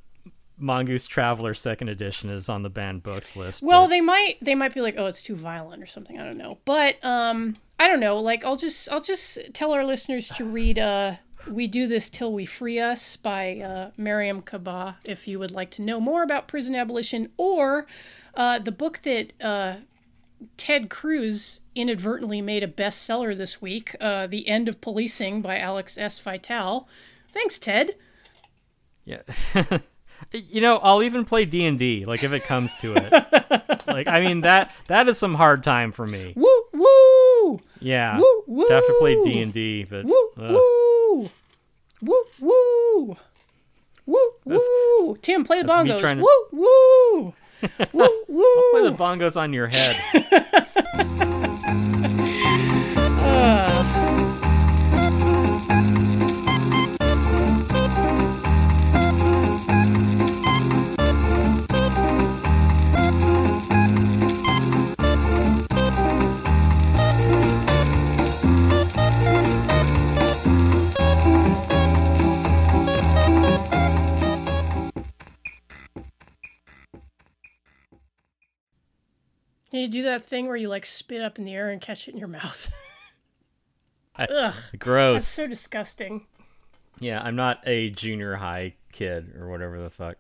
[0.62, 3.62] Mongoose Traveller second edition is on the banned books list.
[3.64, 6.20] Well, but- they might they might be like, oh, it's too violent or something.
[6.20, 8.18] I don't know, but um, I don't know.
[8.18, 11.16] Like, I'll just I'll just tell our listeners to read uh,
[11.48, 15.72] "We Do This Till We Free Us" by uh, Mariame Kaba if you would like
[15.72, 17.88] to know more about prison abolition, or
[18.36, 19.76] uh, the book that uh,
[20.58, 25.98] Ted Cruz inadvertently made a bestseller this week, uh, "The End of Policing" by Alex
[25.98, 26.20] S.
[26.20, 26.88] Vitale.
[27.34, 27.96] Thanks, Ted.
[29.06, 29.22] Yeah.
[30.32, 33.12] you know, I'll even play D&D like if it comes to it.
[33.88, 36.34] like I mean that that is some hard time for me.
[36.36, 38.18] Woo woo Yeah.
[38.18, 38.68] Woo, woo.
[38.68, 40.52] To have to play D&D, but woo ugh.
[40.52, 41.30] woo
[42.02, 43.18] woo woo
[44.06, 45.18] woo woo.
[45.22, 46.02] Tim, play the bongos.
[46.02, 47.34] to- Woo woo
[47.94, 48.72] woo woo.
[48.72, 49.98] play the bongos on your head.
[79.80, 82.12] you do that thing where you like spit up in the air and catch it
[82.12, 82.72] in your mouth.
[84.16, 85.22] I- Ugh, gross.
[85.22, 86.26] that's so disgusting.
[87.00, 90.18] Yeah, I'm not a junior high kid or whatever the fuck.